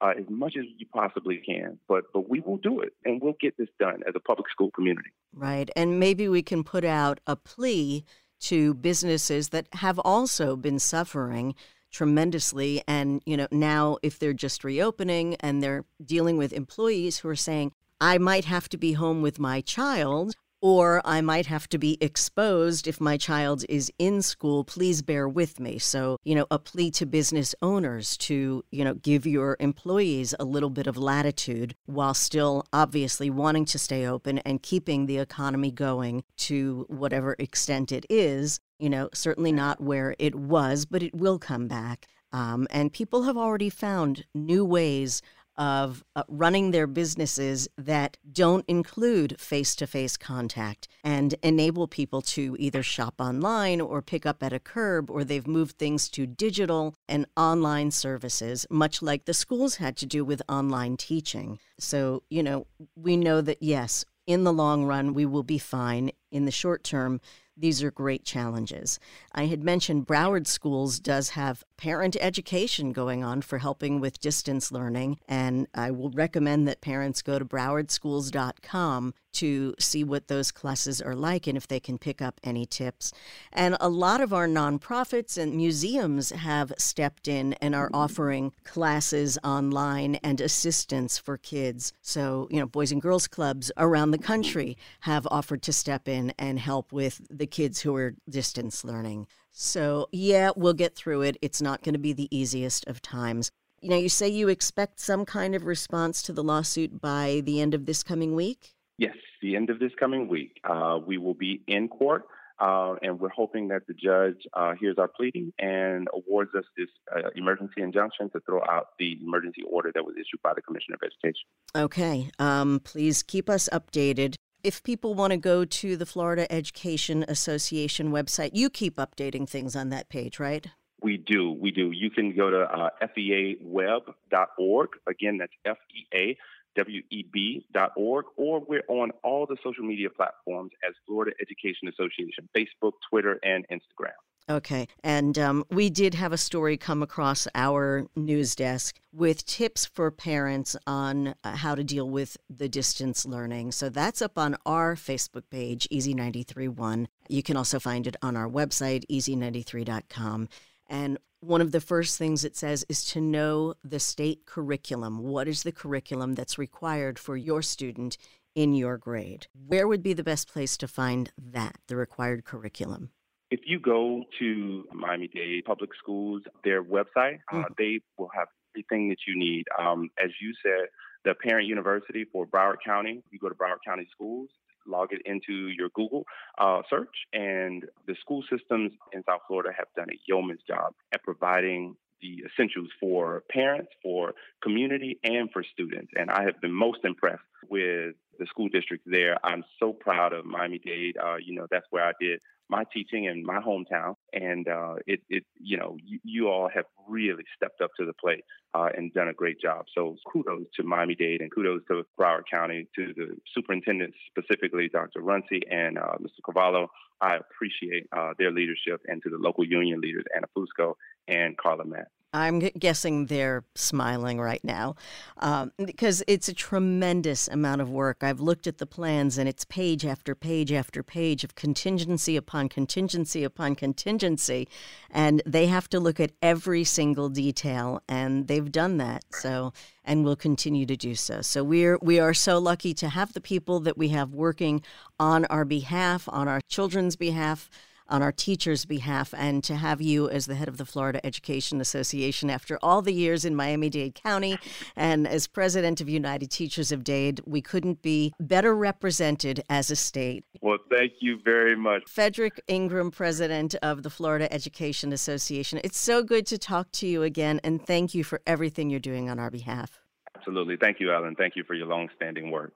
uh, 0.00 0.12
as 0.18 0.24
much 0.28 0.54
as 0.58 0.64
you 0.78 0.86
possibly 0.92 1.38
can. 1.44 1.78
But 1.88 2.04
but 2.12 2.28
we 2.28 2.40
will 2.40 2.56
do 2.56 2.80
it 2.80 2.92
and 3.04 3.20
we'll 3.22 3.36
get 3.40 3.56
this 3.56 3.68
done 3.78 4.02
as 4.08 4.14
a 4.16 4.20
public 4.20 4.50
school 4.50 4.70
community. 4.70 5.10
Right, 5.34 5.70
and 5.76 6.00
maybe 6.00 6.28
we 6.28 6.42
can 6.42 6.64
put 6.64 6.84
out 6.84 7.20
a 7.26 7.36
plea 7.36 8.04
to 8.40 8.74
businesses 8.74 9.50
that 9.50 9.66
have 9.74 9.98
also 9.98 10.56
been 10.56 10.78
suffering 10.78 11.54
tremendously 11.90 12.80
and 12.86 13.20
you 13.26 13.36
know 13.36 13.48
now 13.50 13.98
if 14.00 14.18
they're 14.18 14.32
just 14.32 14.62
reopening 14.62 15.34
and 15.40 15.60
they're 15.60 15.84
dealing 16.04 16.36
with 16.36 16.52
employees 16.52 17.18
who 17.18 17.28
are 17.28 17.36
saying 17.36 17.72
I 18.00 18.16
might 18.16 18.44
have 18.46 18.68
to 18.70 18.78
be 18.78 18.92
home 18.92 19.22
with 19.22 19.38
my 19.38 19.60
child 19.60 20.34
or 20.60 21.00
I 21.04 21.20
might 21.20 21.46
have 21.46 21.68
to 21.70 21.78
be 21.78 21.96
exposed 22.00 22.86
if 22.86 23.00
my 23.00 23.16
child 23.16 23.64
is 23.68 23.90
in 23.98 24.22
school. 24.22 24.64
Please 24.64 25.02
bear 25.02 25.28
with 25.28 25.58
me. 25.58 25.78
So, 25.78 26.18
you 26.24 26.34
know, 26.34 26.46
a 26.50 26.58
plea 26.58 26.90
to 26.92 27.06
business 27.06 27.54
owners 27.62 28.16
to, 28.18 28.64
you 28.70 28.84
know, 28.84 28.94
give 28.94 29.26
your 29.26 29.56
employees 29.60 30.34
a 30.38 30.44
little 30.44 30.70
bit 30.70 30.86
of 30.86 30.96
latitude 30.96 31.74
while 31.86 32.14
still 32.14 32.66
obviously 32.72 33.30
wanting 33.30 33.64
to 33.66 33.78
stay 33.78 34.06
open 34.06 34.38
and 34.40 34.62
keeping 34.62 35.06
the 35.06 35.18
economy 35.18 35.70
going 35.70 36.24
to 36.36 36.84
whatever 36.88 37.36
extent 37.38 37.92
it 37.92 38.04
is. 38.10 38.60
You 38.78 38.90
know, 38.90 39.10
certainly 39.12 39.52
not 39.52 39.80
where 39.80 40.14
it 40.18 40.34
was, 40.34 40.86
but 40.86 41.02
it 41.02 41.14
will 41.14 41.38
come 41.38 41.68
back. 41.68 42.06
Um, 42.32 42.66
and 42.70 42.92
people 42.92 43.24
have 43.24 43.36
already 43.36 43.70
found 43.70 44.24
new 44.34 44.64
ways 44.64 45.20
of 45.60 46.02
uh, 46.16 46.22
running 46.26 46.70
their 46.70 46.86
businesses 46.86 47.68
that 47.76 48.16
don't 48.32 48.64
include 48.66 49.38
face 49.38 49.76
to 49.76 49.86
face 49.86 50.16
contact 50.16 50.88
and 51.04 51.34
enable 51.42 51.86
people 51.86 52.22
to 52.22 52.56
either 52.58 52.82
shop 52.82 53.14
online 53.18 53.78
or 53.78 54.00
pick 54.00 54.24
up 54.24 54.42
at 54.42 54.54
a 54.54 54.58
curb, 54.58 55.10
or 55.10 55.22
they've 55.22 55.46
moved 55.46 55.76
things 55.76 56.08
to 56.08 56.26
digital 56.26 56.94
and 57.06 57.26
online 57.36 57.90
services, 57.90 58.66
much 58.70 59.02
like 59.02 59.26
the 59.26 59.34
schools 59.34 59.76
had 59.76 59.98
to 59.98 60.06
do 60.06 60.24
with 60.24 60.40
online 60.48 60.96
teaching. 60.96 61.58
So, 61.78 62.22
you 62.30 62.42
know, 62.42 62.66
we 62.96 63.18
know 63.18 63.42
that 63.42 63.62
yes, 63.62 64.06
in 64.26 64.44
the 64.44 64.54
long 64.54 64.86
run, 64.86 65.12
we 65.12 65.26
will 65.26 65.42
be 65.42 65.58
fine. 65.58 66.10
In 66.32 66.46
the 66.46 66.50
short 66.50 66.84
term, 66.84 67.20
these 67.60 67.82
are 67.82 67.90
great 67.90 68.24
challenges. 68.24 68.98
I 69.32 69.46
had 69.46 69.62
mentioned 69.62 70.06
Broward 70.06 70.46
Schools 70.46 70.98
does 70.98 71.30
have 71.30 71.64
parent 71.76 72.16
education 72.20 72.92
going 72.92 73.22
on 73.22 73.42
for 73.42 73.58
helping 73.58 74.00
with 74.00 74.20
distance 74.20 74.72
learning, 74.72 75.18
and 75.28 75.66
I 75.74 75.90
will 75.90 76.10
recommend 76.10 76.66
that 76.68 76.80
parents 76.80 77.22
go 77.22 77.38
to 77.38 77.44
browardschools.com 77.44 79.14
to 79.32 79.74
see 79.78 80.04
what 80.04 80.28
those 80.28 80.50
classes 80.50 81.00
are 81.00 81.14
like 81.14 81.46
and 81.46 81.56
if 81.56 81.68
they 81.68 81.80
can 81.80 81.98
pick 81.98 82.20
up 82.20 82.40
any 82.42 82.66
tips. 82.66 83.12
And 83.52 83.76
a 83.80 83.88
lot 83.88 84.20
of 84.20 84.32
our 84.32 84.46
nonprofits 84.46 85.36
and 85.36 85.54
museums 85.54 86.30
have 86.30 86.72
stepped 86.78 87.28
in 87.28 87.54
and 87.54 87.74
are 87.74 87.90
offering 87.92 88.52
classes 88.64 89.38
online 89.44 90.16
and 90.16 90.40
assistance 90.40 91.18
for 91.18 91.36
kids. 91.36 91.92
So, 92.02 92.48
you 92.50 92.58
know, 92.58 92.66
Boys 92.66 92.92
and 92.92 93.02
Girls 93.02 93.26
Clubs 93.26 93.70
around 93.76 94.10
the 94.10 94.18
country 94.18 94.76
have 95.00 95.26
offered 95.30 95.62
to 95.62 95.72
step 95.72 96.08
in 96.08 96.32
and 96.38 96.58
help 96.58 96.92
with 96.92 97.20
the 97.30 97.46
kids 97.46 97.80
who 97.80 97.94
are 97.96 98.14
distance 98.28 98.84
learning. 98.84 99.26
So, 99.52 100.08
yeah, 100.12 100.50
we'll 100.56 100.74
get 100.74 100.94
through 100.94 101.22
it. 101.22 101.36
It's 101.42 101.60
not 101.60 101.82
going 101.82 101.94
to 101.94 101.98
be 101.98 102.12
the 102.12 102.34
easiest 102.36 102.86
of 102.86 103.02
times. 103.02 103.50
You 103.80 103.88
know, 103.88 103.96
you 103.96 104.08
say 104.08 104.28
you 104.28 104.48
expect 104.48 105.00
some 105.00 105.24
kind 105.24 105.54
of 105.54 105.64
response 105.64 106.22
to 106.22 106.32
the 106.32 106.42
lawsuit 106.42 107.00
by 107.00 107.42
the 107.44 107.60
end 107.60 107.74
of 107.74 107.86
this 107.86 108.02
coming 108.02 108.34
week? 108.34 108.74
Yes, 109.00 109.16
the 109.40 109.56
end 109.56 109.70
of 109.70 109.78
this 109.78 109.92
coming 109.98 110.28
week. 110.28 110.60
Uh, 110.62 110.98
we 111.04 111.16
will 111.16 111.32
be 111.32 111.62
in 111.66 111.88
court, 111.88 112.24
uh, 112.58 112.96
and 113.00 113.18
we're 113.18 113.30
hoping 113.30 113.68
that 113.68 113.86
the 113.86 113.94
judge 113.94 114.46
uh, 114.52 114.74
hears 114.78 114.96
our 114.98 115.08
pleading 115.08 115.54
and 115.58 116.06
awards 116.12 116.50
us 116.54 116.64
this 116.76 116.90
uh, 117.16 117.30
emergency 117.34 117.80
injunction 117.80 118.28
to 118.28 118.40
throw 118.40 118.60
out 118.68 118.88
the 118.98 119.16
emergency 119.22 119.62
order 119.62 119.90
that 119.94 120.04
was 120.04 120.16
issued 120.16 120.42
by 120.42 120.52
the 120.54 120.60
Commissioner 120.60 120.96
of 120.96 121.10
Education. 121.10 121.46
Okay. 121.74 122.30
Um, 122.38 122.78
please 122.84 123.22
keep 123.22 123.48
us 123.48 123.70
updated. 123.72 124.34
If 124.62 124.82
people 124.82 125.14
want 125.14 125.30
to 125.30 125.38
go 125.38 125.64
to 125.64 125.96
the 125.96 126.04
Florida 126.04 126.52
Education 126.52 127.24
Association 127.26 128.10
website, 128.10 128.50
you 128.52 128.68
keep 128.68 128.96
updating 128.96 129.48
things 129.48 129.74
on 129.74 129.88
that 129.88 130.10
page, 130.10 130.38
right? 130.38 130.66
We 131.02 131.16
do. 131.16 131.52
We 131.52 131.70
do. 131.70 131.90
You 131.90 132.10
can 132.10 132.36
go 132.36 132.50
to 132.50 132.64
uh, 132.64 132.90
feaweb.org. 133.16 134.88
Again, 135.08 135.38
that's 135.38 135.54
F 135.64 135.78
E 135.94 136.06
A 136.14 136.36
web.org, 136.76 138.24
or 138.36 138.60
we're 138.60 138.84
on 138.88 139.10
all 139.22 139.46
the 139.46 139.56
social 139.62 139.84
media 139.84 140.08
platforms 140.10 140.72
as 140.86 140.94
Florida 141.06 141.32
Education 141.40 141.88
Association 141.88 142.48
Facebook, 142.56 142.92
Twitter, 143.08 143.38
and 143.42 143.66
Instagram. 143.68 144.12
Okay. 144.48 144.88
And 145.04 145.38
um, 145.38 145.64
we 145.70 145.90
did 145.90 146.14
have 146.14 146.32
a 146.32 146.36
story 146.36 146.76
come 146.76 147.04
across 147.04 147.46
our 147.54 148.06
news 148.16 148.56
desk 148.56 148.98
with 149.12 149.46
tips 149.46 149.86
for 149.86 150.10
parents 150.10 150.74
on 150.88 151.34
uh, 151.44 151.56
how 151.56 151.76
to 151.76 151.84
deal 151.84 152.08
with 152.10 152.36
the 152.48 152.68
distance 152.68 153.24
learning. 153.24 153.70
So 153.70 153.88
that's 153.88 154.20
up 154.20 154.36
on 154.36 154.56
our 154.66 154.96
Facebook 154.96 155.44
page, 155.50 155.86
Easy931. 155.92 157.06
You 157.28 157.42
can 157.44 157.56
also 157.56 157.78
find 157.78 158.08
it 158.08 158.16
on 158.22 158.36
our 158.36 158.48
website, 158.48 159.04
easy93.com. 159.08 160.48
And 160.88 161.18
one 161.40 161.60
of 161.60 161.72
the 161.72 161.80
first 161.80 162.18
things 162.18 162.44
it 162.44 162.56
says 162.56 162.84
is 162.88 163.04
to 163.06 163.20
know 163.20 163.74
the 163.82 163.98
state 163.98 164.46
curriculum. 164.46 165.18
What 165.18 165.48
is 165.48 165.62
the 165.62 165.72
curriculum 165.72 166.34
that's 166.34 166.58
required 166.58 167.18
for 167.18 167.36
your 167.36 167.62
student 167.62 168.16
in 168.54 168.74
your 168.74 168.98
grade? 168.98 169.46
Where 169.66 169.88
would 169.88 170.02
be 170.02 170.12
the 170.12 170.22
best 170.22 170.48
place 170.48 170.76
to 170.78 170.88
find 170.88 171.32
that, 171.38 171.76
the 171.88 171.96
required 171.96 172.44
curriculum? 172.44 173.10
If 173.50 173.60
you 173.64 173.80
go 173.80 174.24
to 174.38 174.84
Miami 174.92 175.28
Dade 175.28 175.64
Public 175.64 175.90
Schools, 176.00 176.42
their 176.62 176.84
website, 176.84 177.38
mm-hmm. 177.52 177.60
uh, 177.60 177.64
they 177.78 178.00
will 178.16 178.30
have 178.34 178.48
everything 178.76 179.08
that 179.08 179.18
you 179.26 179.38
need. 179.38 179.64
Um, 179.78 180.10
as 180.22 180.30
you 180.40 180.52
said, 180.62 180.88
the 181.24 181.34
parent 181.34 181.66
university 181.66 182.24
for 182.32 182.46
Broward 182.46 182.76
County, 182.84 183.22
you 183.30 183.38
go 183.38 183.48
to 183.48 183.54
Broward 183.54 183.78
County 183.84 184.06
Schools, 184.12 184.50
log 184.86 185.12
it 185.12 185.22
into 185.24 185.68
your 185.68 185.88
Google 185.90 186.24
uh, 186.58 186.82
search, 186.88 187.14
and 187.32 187.84
the 188.06 188.14
school 188.20 188.42
systems 188.50 188.92
in 189.12 189.22
South 189.24 189.40
Florida 189.46 189.70
have 189.76 189.88
done 189.96 190.08
a 190.10 190.18
yeoman's 190.26 190.62
job 190.66 190.94
at 191.12 191.22
providing 191.22 191.96
the 192.20 192.44
essentials 192.44 192.88
for 193.00 193.42
parents, 193.50 193.90
for 194.02 194.34
community, 194.62 195.18
and 195.24 195.50
for 195.52 195.64
students. 195.64 196.12
And 196.16 196.30
I 196.30 196.44
have 196.44 196.60
been 196.60 196.72
most 196.72 197.00
impressed 197.04 197.42
with 197.68 198.14
the 198.38 198.46
school 198.46 198.68
districts 198.68 199.06
there. 199.10 199.38
I'm 199.44 199.64
so 199.78 199.92
proud 199.92 200.32
of 200.32 200.44
Miami 200.44 200.78
Dade. 200.78 201.16
Uh, 201.16 201.36
you 201.36 201.54
know, 201.54 201.66
that's 201.70 201.86
where 201.90 202.04
I 202.04 202.12
did 202.20 202.40
my 202.70 202.84
teaching 202.92 203.24
in 203.24 203.44
my 203.44 203.58
hometown, 203.60 204.14
and 204.32 204.68
uh, 204.68 204.94
it, 205.06 205.20
it, 205.28 205.44
you 205.58 205.76
know, 205.76 205.96
you, 206.04 206.18
you, 206.24 206.48
all 206.48 206.68
have 206.72 206.84
really 207.08 207.44
stepped 207.56 207.80
up 207.80 207.90
to 207.98 208.06
the 208.06 208.12
plate 208.12 208.44
uh, 208.74 208.88
and 208.96 209.12
done 209.12 209.28
a 209.28 209.34
great 209.34 209.60
job. 209.60 209.86
So 209.94 210.16
kudos 210.30 210.66
to 210.76 210.82
Miami 210.82 211.14
Dade 211.14 211.40
and 211.40 211.50
kudos 211.52 211.82
to 211.88 212.04
Broward 212.18 212.42
County, 212.50 212.88
to 212.96 213.12
the 213.14 213.36
superintendent 213.54 214.14
specifically, 214.28 214.88
Dr. 214.88 215.20
Runcie 215.20 215.62
and 215.70 215.98
uh, 215.98 216.16
Mr. 216.20 216.42
Carvalho. 216.44 216.88
I 217.20 217.36
appreciate 217.36 218.06
uh, 218.16 218.32
their 218.38 218.50
leadership, 218.50 219.02
and 219.06 219.22
to 219.22 219.28
the 219.28 219.36
local 219.36 219.64
union 219.64 220.00
leaders, 220.00 220.24
Anna 220.34 220.46
Fusco 220.56 220.94
and 221.28 221.56
Karla 221.56 221.84
Matt. 221.84 222.08
I'm 222.32 222.60
guessing 222.60 223.26
they're 223.26 223.64
smiling 223.74 224.40
right 224.40 224.62
now 224.62 224.94
um, 225.38 225.72
because 225.84 226.22
it's 226.28 226.48
a 226.48 226.54
tremendous 226.54 227.48
amount 227.48 227.80
of 227.80 227.90
work. 227.90 228.18
I've 228.22 228.40
looked 228.40 228.66
at 228.66 228.78
the 228.78 228.86
plans 228.86 229.36
and 229.36 229.48
it's 229.48 229.64
page 229.64 230.04
after 230.04 230.34
page 230.34 230.72
after 230.72 231.02
page 231.02 231.42
of 231.42 231.56
contingency 231.56 232.36
upon 232.36 232.68
contingency 232.68 233.42
upon 233.42 233.74
contingency. 233.74 234.68
And 235.10 235.42
they 235.44 235.66
have 235.66 235.88
to 235.90 235.98
look 235.98 236.20
at 236.20 236.30
every 236.40 236.84
single 236.84 237.28
detail, 237.28 238.02
and 238.08 238.46
they've 238.46 238.70
done 238.70 238.98
that. 238.98 239.24
So, 239.32 239.72
and 240.04 240.24
will 240.24 240.36
continue 240.36 240.86
to 240.86 240.96
do 240.96 241.14
so. 241.14 241.42
So 241.42 241.64
we're 241.64 241.98
we 242.00 242.20
are 242.20 242.34
so 242.34 242.58
lucky 242.58 242.94
to 242.94 243.08
have 243.08 243.32
the 243.32 243.40
people 243.40 243.80
that 243.80 243.98
we 243.98 244.08
have 244.08 244.34
working 244.34 244.82
on 245.18 245.44
our 245.46 245.64
behalf, 245.64 246.28
on 246.28 246.46
our 246.48 246.60
children's 246.68 247.16
behalf 247.16 247.68
on 248.10 248.22
our 248.22 248.32
teachers' 248.32 248.84
behalf 248.84 249.32
and 249.36 249.64
to 249.64 249.76
have 249.76 250.00
you 250.00 250.28
as 250.28 250.46
the 250.46 250.54
head 250.54 250.68
of 250.68 250.76
the 250.76 250.84
Florida 250.84 251.24
Education 251.24 251.80
Association 251.80 252.50
after 252.50 252.78
all 252.82 253.00
the 253.02 253.12
years 253.12 253.44
in 253.44 253.54
Miami 253.54 253.88
Dade 253.88 254.14
County 254.14 254.58
and 254.96 255.26
as 255.26 255.46
president 255.46 256.00
of 256.00 256.08
United 256.08 256.50
Teachers 256.50 256.92
of 256.92 257.04
Dade. 257.04 257.40
We 257.46 257.62
couldn't 257.62 258.02
be 258.02 258.32
better 258.40 258.74
represented 258.74 259.62
as 259.70 259.90
a 259.90 259.96
state. 259.96 260.44
Well, 260.60 260.78
thank 260.90 261.12
you 261.20 261.38
very 261.44 261.76
much. 261.76 262.02
Fedrick 262.06 262.60
Ingram, 262.68 263.10
president 263.10 263.74
of 263.82 264.02
the 264.02 264.10
Florida 264.10 264.52
Education 264.52 265.12
Association. 265.12 265.80
It's 265.84 265.98
so 265.98 266.22
good 266.22 266.46
to 266.46 266.58
talk 266.58 266.90
to 266.92 267.06
you 267.06 267.22
again, 267.22 267.60
and 267.64 267.86
thank 267.86 268.14
you 268.14 268.24
for 268.24 268.40
everything 268.46 268.90
you're 268.90 269.00
doing 269.00 269.30
on 269.30 269.38
our 269.38 269.50
behalf. 269.50 270.00
Absolutely. 270.36 270.76
Thank 270.80 271.00
you, 271.00 271.12
Ellen. 271.12 271.34
Thank 271.36 271.54
you 271.56 271.64
for 271.64 271.74
your 271.74 271.86
long-standing 271.86 272.50
work. 272.50 272.72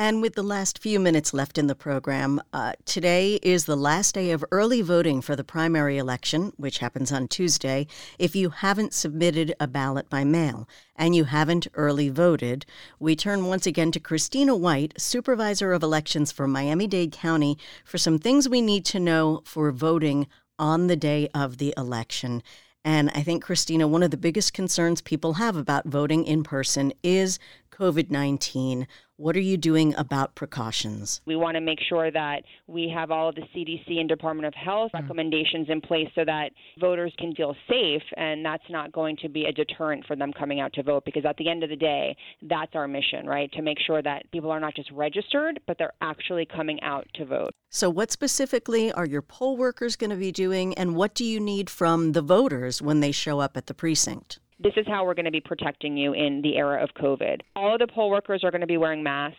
And 0.00 0.22
with 0.22 0.34
the 0.34 0.42
last 0.42 0.78
few 0.78 0.98
minutes 0.98 1.34
left 1.34 1.58
in 1.58 1.66
the 1.66 1.74
program, 1.74 2.40
uh, 2.54 2.72
today 2.86 3.34
is 3.42 3.66
the 3.66 3.76
last 3.76 4.14
day 4.14 4.30
of 4.30 4.42
early 4.50 4.80
voting 4.80 5.20
for 5.20 5.36
the 5.36 5.44
primary 5.44 5.98
election, 5.98 6.54
which 6.56 6.78
happens 6.78 7.12
on 7.12 7.28
Tuesday. 7.28 7.86
If 8.18 8.34
you 8.34 8.48
haven't 8.48 8.94
submitted 8.94 9.54
a 9.60 9.66
ballot 9.66 10.08
by 10.08 10.24
mail 10.24 10.66
and 10.96 11.14
you 11.14 11.24
haven't 11.24 11.66
early 11.74 12.08
voted, 12.08 12.64
we 12.98 13.14
turn 13.14 13.44
once 13.44 13.66
again 13.66 13.92
to 13.92 14.00
Christina 14.00 14.56
White, 14.56 14.98
Supervisor 14.98 15.74
of 15.74 15.82
Elections 15.82 16.32
for 16.32 16.48
Miami 16.48 16.86
Dade 16.86 17.12
County, 17.12 17.58
for 17.84 17.98
some 17.98 18.18
things 18.18 18.48
we 18.48 18.62
need 18.62 18.86
to 18.86 19.00
know 19.00 19.42
for 19.44 19.70
voting 19.70 20.28
on 20.58 20.86
the 20.86 20.96
day 20.96 21.28
of 21.34 21.58
the 21.58 21.74
election. 21.76 22.42
And 22.82 23.10
I 23.14 23.22
think, 23.22 23.44
Christina, 23.44 23.86
one 23.86 24.02
of 24.02 24.10
the 24.10 24.16
biggest 24.16 24.54
concerns 24.54 25.02
people 25.02 25.34
have 25.34 25.56
about 25.56 25.84
voting 25.84 26.24
in 26.24 26.42
person 26.42 26.94
is 27.02 27.38
COVID 27.70 28.10
19. 28.10 28.86
What 29.20 29.36
are 29.36 29.40
you 29.40 29.58
doing 29.58 29.94
about 29.96 30.34
precautions? 30.34 31.20
We 31.26 31.36
want 31.36 31.56
to 31.56 31.60
make 31.60 31.78
sure 31.90 32.10
that 32.10 32.42
we 32.66 32.90
have 32.94 33.10
all 33.10 33.28
of 33.28 33.34
the 33.34 33.42
CDC 33.54 34.00
and 34.00 34.08
Department 34.08 34.46
of 34.46 34.54
Health 34.54 34.92
mm. 34.94 35.02
recommendations 35.02 35.68
in 35.68 35.82
place 35.82 36.08
so 36.14 36.24
that 36.24 36.52
voters 36.80 37.12
can 37.18 37.34
feel 37.34 37.54
safe, 37.68 38.00
and 38.16 38.42
that's 38.42 38.64
not 38.70 38.92
going 38.92 39.18
to 39.18 39.28
be 39.28 39.44
a 39.44 39.52
deterrent 39.52 40.06
for 40.06 40.16
them 40.16 40.32
coming 40.32 40.58
out 40.58 40.72
to 40.72 40.82
vote 40.82 41.04
because 41.04 41.26
at 41.26 41.36
the 41.36 41.50
end 41.50 41.62
of 41.62 41.68
the 41.68 41.76
day, 41.76 42.16
that's 42.48 42.74
our 42.74 42.88
mission, 42.88 43.26
right? 43.26 43.52
To 43.52 43.60
make 43.60 43.76
sure 43.86 44.00
that 44.00 44.22
people 44.32 44.50
are 44.50 44.58
not 44.58 44.74
just 44.74 44.90
registered, 44.90 45.60
but 45.66 45.76
they're 45.76 45.92
actually 46.00 46.46
coming 46.46 46.80
out 46.80 47.06
to 47.16 47.26
vote. 47.26 47.50
So, 47.68 47.90
what 47.90 48.10
specifically 48.10 48.90
are 48.90 49.04
your 49.04 49.20
poll 49.20 49.58
workers 49.58 49.96
going 49.96 50.08
to 50.08 50.16
be 50.16 50.32
doing, 50.32 50.72
and 50.78 50.96
what 50.96 51.14
do 51.14 51.26
you 51.26 51.40
need 51.40 51.68
from 51.68 52.12
the 52.12 52.22
voters 52.22 52.80
when 52.80 53.00
they 53.00 53.12
show 53.12 53.38
up 53.38 53.58
at 53.58 53.66
the 53.66 53.74
precinct? 53.74 54.38
This 54.62 54.72
is 54.76 54.86
how 54.86 55.04
we're 55.04 55.14
going 55.14 55.24
to 55.24 55.30
be 55.30 55.40
protecting 55.40 55.96
you 55.96 56.12
in 56.12 56.42
the 56.42 56.56
era 56.56 56.82
of 56.82 56.90
COVID. 57.00 57.40
All 57.56 57.72
of 57.72 57.80
the 57.80 57.86
poll 57.86 58.10
workers 58.10 58.42
are 58.44 58.50
going 58.50 58.60
to 58.60 58.66
be 58.66 58.76
wearing 58.76 59.02
masks. 59.02 59.38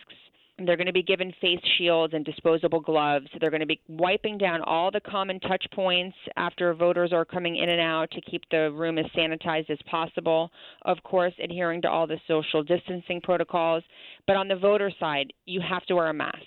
They're 0.65 0.77
going 0.77 0.87
to 0.87 0.93
be 0.93 1.03
given 1.03 1.33
face 1.41 1.59
shields 1.77 2.13
and 2.13 2.23
disposable 2.23 2.81
gloves. 2.81 3.27
They're 3.39 3.49
going 3.49 3.61
to 3.61 3.65
be 3.65 3.81
wiping 3.87 4.37
down 4.37 4.61
all 4.61 4.91
the 4.91 4.99
common 4.99 5.39
touch 5.39 5.65
points 5.73 6.15
after 6.37 6.73
voters 6.73 7.13
are 7.13 7.25
coming 7.25 7.55
in 7.55 7.69
and 7.69 7.81
out 7.81 8.11
to 8.11 8.21
keep 8.21 8.43
the 8.51 8.71
room 8.71 8.97
as 8.97 9.05
sanitized 9.17 9.69
as 9.69 9.79
possible. 9.89 10.51
Of 10.83 11.01
course, 11.03 11.33
adhering 11.43 11.81
to 11.83 11.89
all 11.89 12.05
the 12.05 12.19
social 12.27 12.63
distancing 12.63 13.21
protocols. 13.21 13.83
But 14.27 14.35
on 14.35 14.47
the 14.47 14.55
voter 14.55 14.91
side, 14.99 15.33
you 15.45 15.61
have 15.67 15.85
to 15.85 15.95
wear 15.95 16.09
a 16.09 16.13
mask. 16.13 16.37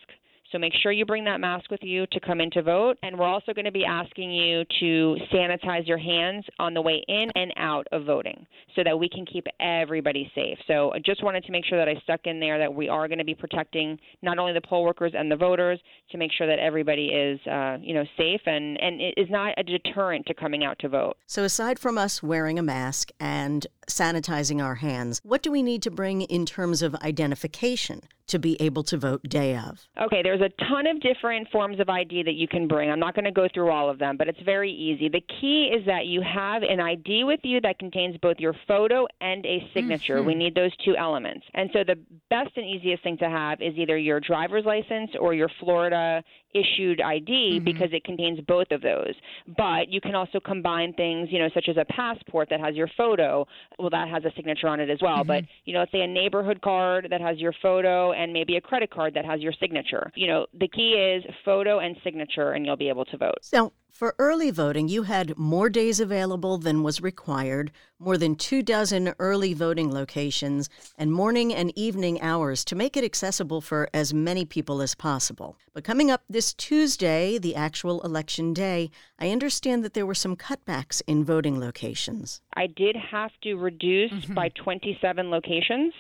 So 0.53 0.59
make 0.59 0.73
sure 0.83 0.93
you 0.93 1.05
bring 1.05 1.25
that 1.25 1.41
mask 1.41 1.71
with 1.71 1.83
you 1.83 2.07
to 2.13 2.21
come 2.21 2.41
in 2.41 2.51
to 2.53 2.63
vote. 2.63 2.97
And 3.03 3.19
we're 3.19 3.27
also 3.27 3.53
going 3.53 3.65
to 3.65 3.73
be 3.73 3.85
asking 3.85 4.31
you 4.31 4.65
to 4.81 5.17
sanitize 5.33 5.87
your 5.87 5.99
hands 5.99 6.45
on 6.59 6.75
the 6.75 6.83
way 6.83 7.05
in 7.09 7.31
and 7.35 7.53
out 7.57 7.87
of 7.93 8.05
voting 8.05 8.47
so 8.77 8.83
that 8.85 8.99
we 8.99 9.09
can 9.09 9.27
keep 9.27 9.47
everybody 9.61 10.31
safe. 10.35 10.59
So 10.67 10.93
I 10.93 10.99
just 10.99 11.23
wanted 11.25 11.45
to 11.45 11.53
make 11.53 11.65
sure 11.65 11.79
that 11.79 11.89
I 11.89 12.01
stuck 12.03 12.21
in 12.25 12.41
there 12.41 12.59
that 12.59 12.73
we 12.73 12.89
are 12.89 13.09
going 13.09 13.19
to 13.19 13.25
be 13.25 13.35
protecting 13.35 13.99
not 14.23 14.39
only 14.39 14.53
the 14.53 14.61
poll 14.61 14.85
workers 14.85 15.13
and 15.17 15.31
the 15.31 15.37
voters 15.37 15.81
to 16.11 16.19
make 16.19 16.31
sure 16.37 16.47
that 16.47 16.59
everybody 16.59 17.07
is, 17.07 17.41
uh, 17.47 17.79
you 17.81 17.95
know, 17.95 18.05
safe 18.17 18.41
and, 18.47 18.81
and 18.81 19.01
it 19.01 19.15
is 19.17 19.29
not 19.31 19.55
a 19.57 19.63
deterrent 19.63 20.27
to 20.27 20.35
coming 20.35 20.65
out 20.65 20.79
to 20.81 20.89
vote. 20.89 21.17
So 21.27 21.45
aside 21.45 21.79
from 21.79 21.99
us 21.99 22.23
wearing 22.23 22.59
a 22.59 22.63
mask 22.63 23.11
and 23.19 23.67
sanitizing 23.89 24.63
our 24.63 24.77
hands, 24.77 25.21
what 25.25 25.43
do 25.43 25.51
we 25.51 25.63
need 25.63 25.83
to 25.83 25.91
bring 25.91 26.23
in 26.23 26.47
terms 26.47 26.83
of 26.83 26.95
identification 26.97 28.03
to 28.29 28.39
be 28.39 28.57
able 28.61 28.83
to 28.85 28.99
vote 28.99 29.23
day 29.29 29.57
of? 29.57 29.79
Okay, 30.01 30.23
there's 30.23 30.41
a 30.41 30.51
ton 30.69 30.87
of 30.87 31.01
different 31.01 31.49
forms 31.51 31.81
of 31.81 31.89
ID 31.89 32.23
that 32.25 32.35
you 32.35 32.49
can 32.49 32.67
bring. 32.67 32.91
I'm 32.91 33.01
not 33.01 33.15
going 33.15 33.25
to 33.25 33.33
go 33.33 33.49
through 33.53 33.71
all 33.71 33.91
of 33.91 33.99
them, 33.99 34.17
but 34.17 34.29
it's 34.29 34.41
very 34.45 34.73
easy. 34.73 35.09
The 35.09 35.23
key 35.41 35.71
is 35.75 35.85
that 35.87 36.07
you 36.07 36.23
have 36.23 36.63
an 36.63 36.81
ID 36.81 37.25
with 37.25 37.41
you 37.43 37.61
that 37.63 37.79
contains 37.79 38.17
both 38.19 38.37
your 38.39 38.55
photo 38.67 39.07
and 39.21 39.45
a 39.45 39.69
signature. 39.75 40.19
Mm-hmm. 40.19 40.27
We 40.27 40.35
need 40.35 40.55
those 40.55 40.73
two 40.85 40.97
elements. 40.97 41.47
And 41.55 41.71
so 41.73 41.81
the 41.85 41.97
best 42.31 42.51
and 42.57 42.67
easiest 42.67 43.03
thing 43.03 43.19
to 43.19 43.29
have 43.29 43.61
is 43.61 43.75
either 43.77 43.99
your 43.99 44.21
driver's 44.21 44.65
license 44.65 45.11
or 45.21 45.35
your 45.35 45.51
Florida 45.61 46.23
issued 46.55 47.01
ID 47.01 47.57
mm-hmm. 47.57 47.65
because 47.65 47.89
it 47.93 48.05
contains 48.05 48.41
both 48.47 48.69
of 48.71 48.81
those. 48.81 49.15
But 49.57 49.89
you 49.89 50.01
can 50.01 50.15
also 50.15 50.41
combine 50.41 50.93
things, 50.95 51.29
you 51.31 51.39
know, 51.39 51.49
such 51.53 51.69
as 51.69 51.77
a 51.77 51.85
passport 51.93 52.49
that 52.51 52.61
has 52.61 52.75
your 52.75 52.89
photo. 52.97 53.47
Well, 53.79 53.91
that 53.91 54.09
has 54.09 54.25
a 54.25 54.31
signature 54.37 54.69
on 54.69 54.81
it 54.81 54.89
as 54.89 54.99
well. 55.03 55.19
Mm-hmm. 55.19 55.29
But, 55.29 55.45
you 55.65 55.75
know, 55.75 55.81
let's 55.81 55.93
say 55.93 56.03
a 56.03 56.07
neighborhood 56.07 56.61
card 56.63 57.09
that 57.11 57.21
has 57.21 57.39
your 57.39 57.53
photo 57.61 58.13
and 58.17 58.33
maybe 58.33 58.57
a 58.57 58.61
credit 58.61 58.91
card 58.91 59.15
that 59.15 59.25
has 59.25 59.41
your 59.41 59.53
signature. 59.53 60.11
You 60.15 60.27
know, 60.27 60.47
the 60.59 60.69
key 60.69 60.93
is 60.93 61.25
photo 61.45 61.79
and 61.79 61.97
signature, 62.05 62.53
and 62.53 62.65
you'll 62.65 62.77
be 62.77 62.89
able 62.89 63.05
to 63.07 63.17
vote. 63.17 63.39
So, 63.43 63.73
for 63.95 64.17
early 64.19 64.51
voting, 64.51 64.89
you 64.89 65.05
had 65.05 65.39
more 65.39 65.71
days 65.71 66.01
available 66.01 66.59
than 66.59 66.83
was 66.83 67.01
required, 67.01 67.71
more 68.01 68.19
than 68.19 68.35
two 68.35 68.61
dozen 68.61 69.15
early 69.21 69.55
voting 69.55 69.95
locations, 69.95 70.69
and 70.99 71.13
morning 71.13 71.55
and 71.55 71.73
evening 71.79 72.21
hours 72.21 72.65
to 72.65 72.75
make 72.75 72.97
it 72.97 73.05
accessible 73.05 73.61
for 73.61 73.89
as 73.95 74.13
many 74.13 74.45
people 74.45 74.83
as 74.83 74.97
possible. 74.97 75.57
But 75.73 75.85
coming 75.85 76.11
up 76.11 76.25
this 76.29 76.53
Tuesday, 76.53 77.39
the 77.39 77.55
actual 77.55 78.01
election 78.03 78.53
day, 78.53 78.91
I 79.21 79.31
understand 79.31 79.85
that 79.85 79.95
there 79.95 80.07
were 80.07 80.15
some 80.15 80.35
cutbacks 80.35 81.01
in 81.07 81.25
voting 81.25 81.61
locations. 81.61 82.41
I 82.57 82.67
did 82.67 82.97
have 82.97 83.31
to 83.45 83.55
reduce 83.55 84.11
mm-hmm. 84.11 84.35
by 84.35 84.49
27 84.51 85.31
locations, 85.31 85.95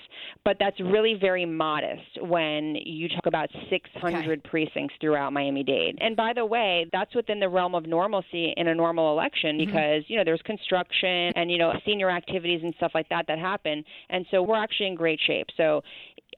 but 0.45 0.57
that's 0.59 0.79
really 0.81 1.15
very 1.15 1.47
modest 1.47 2.21
when 2.21 2.75
you 2.75 3.09
talk 3.09 3.27
about 3.27 3.51
600 3.71 4.41
okay. 4.41 4.49
precincts 4.49 4.95
throughout 5.01 5.33
Miami 5.33 5.63
Dade. 5.63 5.97
And 6.01 6.17
by 6.17 6.33
the 6.33 6.45
way, 6.45 6.87
that's 6.93 7.15
within 7.15 7.39
the 7.39 7.49
realm 7.49 7.75
of 7.75 7.84
normalcy 7.87 8.55
in 8.57 8.69
a 8.69 8.75
normal 8.75 9.13
election 9.13 9.59
mm-hmm. 9.59 9.67
because, 9.67 10.03
mm-hmm. 10.03 10.13
you 10.13 10.19
know, 10.19 10.25
there's 10.25 10.43
construction 10.43 11.33
and, 11.37 11.51
you 11.51 11.59
know, 11.59 11.73
senior 11.85 12.11
activities 12.11 12.61
and 12.63 12.75
stuff 12.77 12.93
like 12.95 13.09
that 13.09 13.27
that 13.29 13.39
happen. 13.39 13.85
And 14.11 14.27
so 14.31 14.43
we're 14.43 14.63
actually 14.63 14.89
in 14.89 14.95
great 14.95 15.21
shape. 15.27 15.47
So 15.57 15.83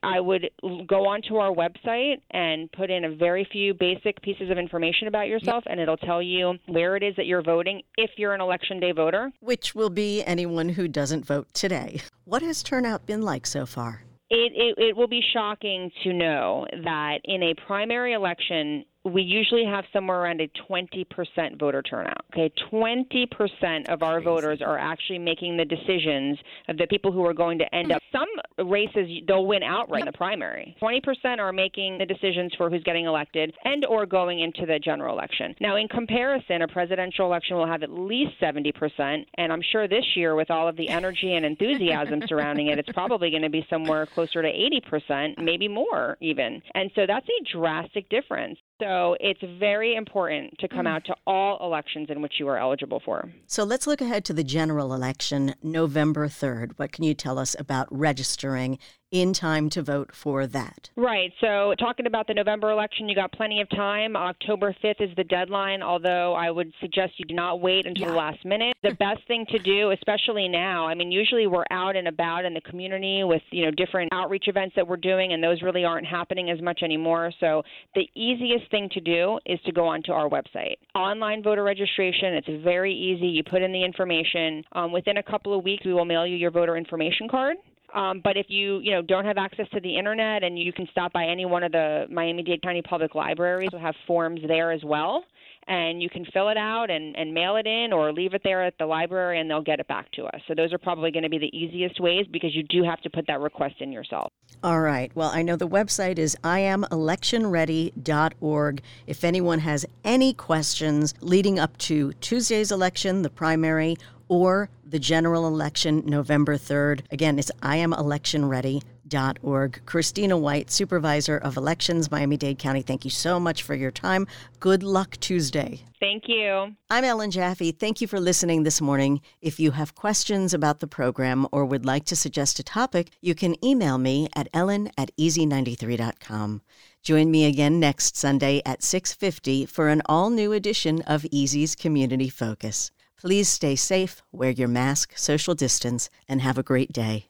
I 0.03 0.21
would 0.21 0.51
go 0.87 1.07
onto 1.07 1.37
our 1.37 1.53
website 1.53 2.21
and 2.31 2.71
put 2.73 2.91
in 2.91 3.05
a 3.05 3.15
very 3.15 3.47
few 3.51 3.75
basic 3.75 4.21
pieces 4.23 4.51
of 4.51 4.59
information 4.59 5.09
about 5.09 5.29
yourself, 5.29 5.65
and 5.67 5.81
it'll 5.81 5.97
tell 5.97 6.23
you 6.23 6.55
where 6.67 6.97
it 6.97 7.03
is 7.03 7.15
that 7.17 7.27
you're 7.27 7.43
voting 7.43 7.83
if 7.97 8.11
you're 8.17 8.35
an 8.35 8.41
election 8.41 8.79
day 8.79 8.93
voter. 8.93 9.31
Which 9.41 9.75
will 9.75 9.91
be 9.91 10.23
anyone 10.25 10.69
who 10.71 10.89
doesn't 10.89 11.25
vote 11.25 11.49
today. 11.55 12.01
What 12.25 12.43
has 12.43 12.63
turnout 12.63 13.07
been 13.07 13.23
like 13.23 13.47
so 13.47 13.67
far? 13.67 14.03
It, 14.29 14.53
it, 14.57 14.89
it 14.89 14.97
will 14.97 15.07
be 15.07 15.23
shocking 15.33 15.91
to 16.03 16.13
know 16.13 16.67
that 16.85 17.19
in 17.25 17.43
a 17.45 17.55
primary 17.67 18.13
election, 18.13 18.85
we 19.13 19.23
usually 19.23 19.65
have 19.65 19.85
somewhere 19.93 20.21
around 20.21 20.41
a 20.41 20.51
20% 20.69 21.59
voter 21.59 21.83
turnout. 21.83 22.25
Okay, 22.33 22.53
20% 22.73 23.89
of 23.89 24.03
our 24.03 24.21
voters 24.21 24.61
are 24.61 24.79
actually 24.79 25.19
making 25.19 25.57
the 25.57 25.65
decisions 25.65 26.39
of 26.69 26.77
the 26.77 26.87
people 26.89 27.13
who 27.13 27.25
are 27.25 27.35
going 27.35 27.59
to 27.59 27.75
end 27.75 27.93
up. 27.93 28.03
Some 28.11 28.69
races 28.69 29.09
they'll 29.29 29.47
win 29.47 29.63
outright 29.63 30.01
in 30.01 30.07
the 30.07 30.13
primary. 30.13 30.77
20% 30.83 31.39
are 31.39 31.53
making 31.53 31.99
the 31.99 32.07
decisions 32.07 32.53
for 32.57 32.69
who's 32.69 32.83
getting 32.83 33.07
elected 33.07 33.55
and 33.65 33.85
or 33.85 34.07
going 34.07 34.41
into 34.41 34.67
the 34.67 34.79
general 34.79 35.17
election. 35.17 35.55
Now, 35.61 35.77
in 35.77 35.89
comparison, 35.89 36.63
a 36.63 36.69
presidential 36.69 37.27
election 37.27 37.57
will 37.57 37.67
have 37.67 37.83
at 37.83 37.91
least 37.91 38.33
70%, 38.41 39.25
and 39.39 39.53
I'm 39.53 39.63
sure 39.63 39.87
this 39.87 40.05
year 40.17 40.35
with 40.35 40.51
all 40.51 40.69
of 40.69 40.77
the 40.77 40.89
energy 40.89 41.35
and 41.35 41.47
enthusiasm 41.47 42.23
surrounding 42.27 42.69
it, 42.69 42.79
it's 42.79 42.93
probably 42.93 43.31
going 43.31 43.43
to 43.43 43.51
be 43.51 43.65
somewhere 43.71 44.07
closer 44.07 44.43
to 44.43 44.49
80%, 44.49 45.39
maybe 45.39 45.69
more 45.69 46.17
even. 46.21 46.63
And 46.75 46.91
so 46.95 47.07
that's 47.07 47.27
a 47.29 47.53
drastic 47.53 48.09
difference. 48.09 48.59
So 48.81 49.17
it's 49.21 49.41
very 49.59 49.95
important 49.95 50.59
to 50.59 50.69
come 50.69 50.87
out 50.87 51.05
to 51.07 51.15
all 51.27 51.59
elections 51.67 52.09
in 52.11 52.21
which 52.21 52.35
you 52.39 52.47
are 52.49 52.59
eligible 52.59 53.01
for. 53.03 53.33
So 53.47 53.65
let's 53.65 53.87
look 53.87 54.03
ahead 54.03 54.25
to 54.27 54.35
the 54.35 54.45
general 54.45 54.93
election, 54.93 55.55
November 55.63 56.29
3rd. 56.29 56.73
What 56.77 56.93
can 56.93 57.05
you 57.05 57.15
tell 57.15 57.39
us 57.39 57.57
about 57.59 57.89
registering 57.91 58.79
in 59.11 59.33
time 59.33 59.71
to 59.71 59.83
vote 59.83 60.11
for 60.13 60.47
that. 60.49 60.91
Right. 60.97 61.33
So, 61.41 61.75
talking 61.79 62.07
about 62.07 62.27
the 62.27 62.35
November 62.35 62.71
election, 62.71 63.09
you 63.09 63.15
got 63.15 63.33
plenty 63.33 63.61
of 63.61 63.69
time. 63.71 64.17
October 64.17 64.75
5th 64.83 65.01
is 65.01 65.15
the 65.17 65.25
deadline, 65.25 65.83
although 65.83 66.35
I 66.35 66.51
would 66.51 66.73
suggest 66.81 67.13
you 67.19 67.25
do 67.25 67.35
not 67.35 67.61
wait 67.61 67.87
until 67.87 68.07
yeah. 68.07 68.11
the 68.11 68.17
last 68.17 68.45
minute. 68.45 68.77
The 68.83 68.95
best 68.99 69.21
thing 69.29 69.47
to 69.51 69.59
do, 69.59 69.93
especially 69.93 70.49
now, 70.49 70.87
I 70.87 70.95
mean, 70.95 71.13
usually 71.13 71.47
we're 71.47 71.65
out 71.71 71.97
and 71.97 72.09
about 72.09 72.45
in 72.45 72.55
the 72.55 72.61
community 72.63 73.23
with, 73.25 73.43
you 73.51 73.65
know, 73.65 73.71
different 73.71 74.13
outreach 74.13 74.49
events 74.49 74.75
that 74.77 74.87
we're 74.87 74.97
doing, 74.97 75.33
and 75.33 75.43
those 75.43 75.63
really 75.63 75.85
aren't 75.85 76.07
happening 76.07 76.51
as 76.51 76.61
much 76.61 76.81
anymore. 76.83 77.33
So, 77.39 77.63
the 77.95 78.09
easiest 78.15 78.71
thing 78.71 78.89
to 78.93 79.01
do 79.01 79.39
is 79.47 79.61
to 79.67 79.73
go 79.73 79.87
onto 79.87 80.13
our 80.13 80.29
website. 80.29 80.77
Online 80.95 81.43
voter 81.43 81.63
registration, 81.63 82.35
it's 82.35 82.65
very 82.65 82.95
easy. 82.95 83.27
You 83.27 83.45
put 83.45 83.63
in 83.63 83.73
the 83.73 83.85
information. 83.85 84.65
Um, 84.73 84.93
within 84.93 85.19
a 85.19 85.23
couple 85.23 85.57
of 85.57 85.65
weeks, 85.65 85.85
we 85.85 85.93
will 85.93 86.05
mail 86.05 86.27
you 86.27 86.37
your 86.37 86.51
voter 86.51 86.77
information 86.77 87.29
card. 87.29 87.57
Um, 87.95 88.21
but 88.23 88.37
if 88.37 88.47
you 88.49 88.81
you 88.81 88.93
know 88.93 89.03
don't 89.03 89.25
have 89.25 89.39
access 89.39 89.67
to 89.73 89.81
the 89.81 89.97
internet 89.97 90.43
and 90.43 90.59
you 90.59 90.73
can 90.73 90.89
stop 90.91 91.13
by 91.13 91.25
any 91.25 91.45
one 91.45 91.63
of 91.63 91.73
the 91.73 92.07
Miami-Dade 92.11 92.63
County 92.63 92.83
Public 92.83 93.15
Libraries, 93.15 93.71
we'll 93.73 93.81
have 93.81 93.95
forms 94.07 94.41
there 94.47 94.73
as 94.73 94.83
well, 94.85 95.25
and 95.67 96.03
you 96.03 96.09
can 96.09 96.25
fill 96.33 96.49
it 96.49 96.57
out 96.57 96.91
and, 96.91 97.15
and 97.17 97.35
mail 97.35 97.57
it 97.57 97.67
in 97.67 97.93
or 97.93 98.13
leave 98.13 98.35
it 98.35 98.43
there 98.45 98.65
at 98.65 98.79
the 98.79 98.87
library 98.87 99.41
and 99.41 99.51
they'll 99.51 99.63
get 99.63 99.81
it 99.81 99.89
back 99.89 100.09
to 100.13 100.23
us. 100.25 100.41
So 100.47 100.55
those 100.55 100.73
are 100.73 100.79
probably 100.79 101.11
going 101.11 101.25
to 101.25 101.29
be 101.29 101.39
the 101.39 101.51
easiest 101.57 102.01
ways 102.01 102.27
because 102.31 102.55
you 102.55 102.63
do 102.63 102.85
have 102.85 103.01
to 103.03 103.11
put 103.11 103.27
that 103.27 103.41
request 103.41 103.75
in 103.81 103.91
yourself. 103.91 104.31
All 104.63 104.81
right. 104.81 105.11
Well, 105.15 105.31
I 105.33 105.43
know 105.43 105.57
the 105.57 105.69
website 105.69 106.19
is 106.19 106.37
iamelectionready.org. 106.45 108.83
If 109.07 109.25
anyone 109.25 109.59
has 109.59 109.85
any 110.05 110.33
questions 110.33 111.13
leading 111.21 111.59
up 111.59 111.77
to 111.79 112.13
Tuesday's 112.15 112.71
election, 112.71 113.23
the 113.23 113.31
primary, 113.31 113.97
or 114.29 114.69
the 114.85 114.99
general 114.99 115.47
election 115.47 116.03
November 116.07 116.57
3rd. 116.57 117.03
Again, 117.11 117.39
it's 117.39 117.51
iamelectionready.org. 117.63 119.81
Christina 119.87 120.37
White, 120.37 120.71
Supervisor 120.71 121.39
of 121.39 121.57
Elections, 121.57 122.11
Miami 122.11 122.37
Dade 122.37 122.59
County, 122.59 122.83
thank 122.83 123.05
you 123.05 123.11
so 123.11 123.39
much 123.39 123.63
for 123.63 123.75
your 123.75 123.91
time. 123.91 124.27
Good 124.61 124.83
luck 124.83 125.17
Tuesday. 125.21 125.83
Thank 126.01 126.29
you. 126.29 126.75
I'm 126.91 127.05
Ellen 127.05 127.31
Jaffe. 127.31 127.73
Thank 127.73 128.01
you 128.01 128.07
for 128.07 128.21
listening 128.21 128.65
this 128.65 128.81
morning. 128.81 129.21
If 129.41 129.59
you 129.59 129.71
have 129.73 129.95
questions 129.95 130.53
about 130.53 130.81
the 130.81 130.87
program 130.87 131.47
or 131.53 131.65
would 131.65 131.87
like 131.87 132.05
to 132.07 132.17
suggest 132.17 132.59
a 132.59 132.63
topic, 132.63 133.11
you 133.21 133.35
can 133.35 133.63
email 133.65 133.97
me 133.97 134.29
at 134.35 134.49
ellen 134.53 134.91
at 134.99 135.11
easy93.com. 135.17 136.63
Join 137.03 137.31
me 137.31 137.45
again 137.45 137.79
next 137.79 138.17
Sunday 138.17 138.61
at 138.67 138.83
6:50 138.83 139.67
for 139.67 139.89
an 139.89 140.03
all-new 140.07 140.53
edition 140.53 141.03
of 141.03 141.25
Easy's 141.31 141.77
Community 141.77 142.29
Focus. 142.29 142.91
Please 143.21 143.49
stay 143.49 143.77
safe, 143.77 144.23
wear 144.33 144.51
your 144.51 144.69
mask, 144.69 145.17
social 145.17 145.55
distance, 145.55 146.11
and 146.29 146.41
have 146.41 146.59
a 146.59 146.63
great 146.63 146.93
day. 146.93 147.27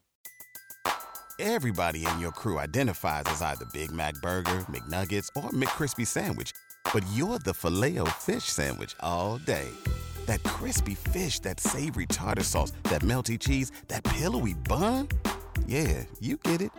Everybody 1.39 2.07
in 2.07 2.19
your 2.19 2.33
crew 2.33 2.59
identifies 2.59 3.25
as 3.27 3.43
either 3.43 3.67
Big 3.75 3.93
Mac 3.93 4.15
Burger, 4.23 4.65
McNuggets, 4.71 5.29
or 5.37 5.51
McCrispy 5.51 6.07
Sandwich, 6.07 6.53
but 6.95 7.05
you're 7.13 7.39
the 7.39 7.53
filet 7.53 7.99
fish 8.19 8.45
Sandwich 8.45 8.97
all 9.01 9.37
day. 9.39 9.69
That 10.25 10.43
crispy 10.45 10.95
fish, 10.95 11.41
that 11.41 11.61
savory 11.61 12.07
tartar 12.07 12.43
sauce, 12.43 12.73
that 12.85 13.03
melty 13.03 13.39
cheese, 13.39 13.71
that 13.89 14.03
pillowy 14.03 14.55
bun. 14.55 15.09
Yeah, 15.67 16.05
you 16.21 16.39
get 16.39 16.63
it 16.63 16.71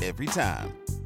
every 0.00 0.26
time. 0.26 0.72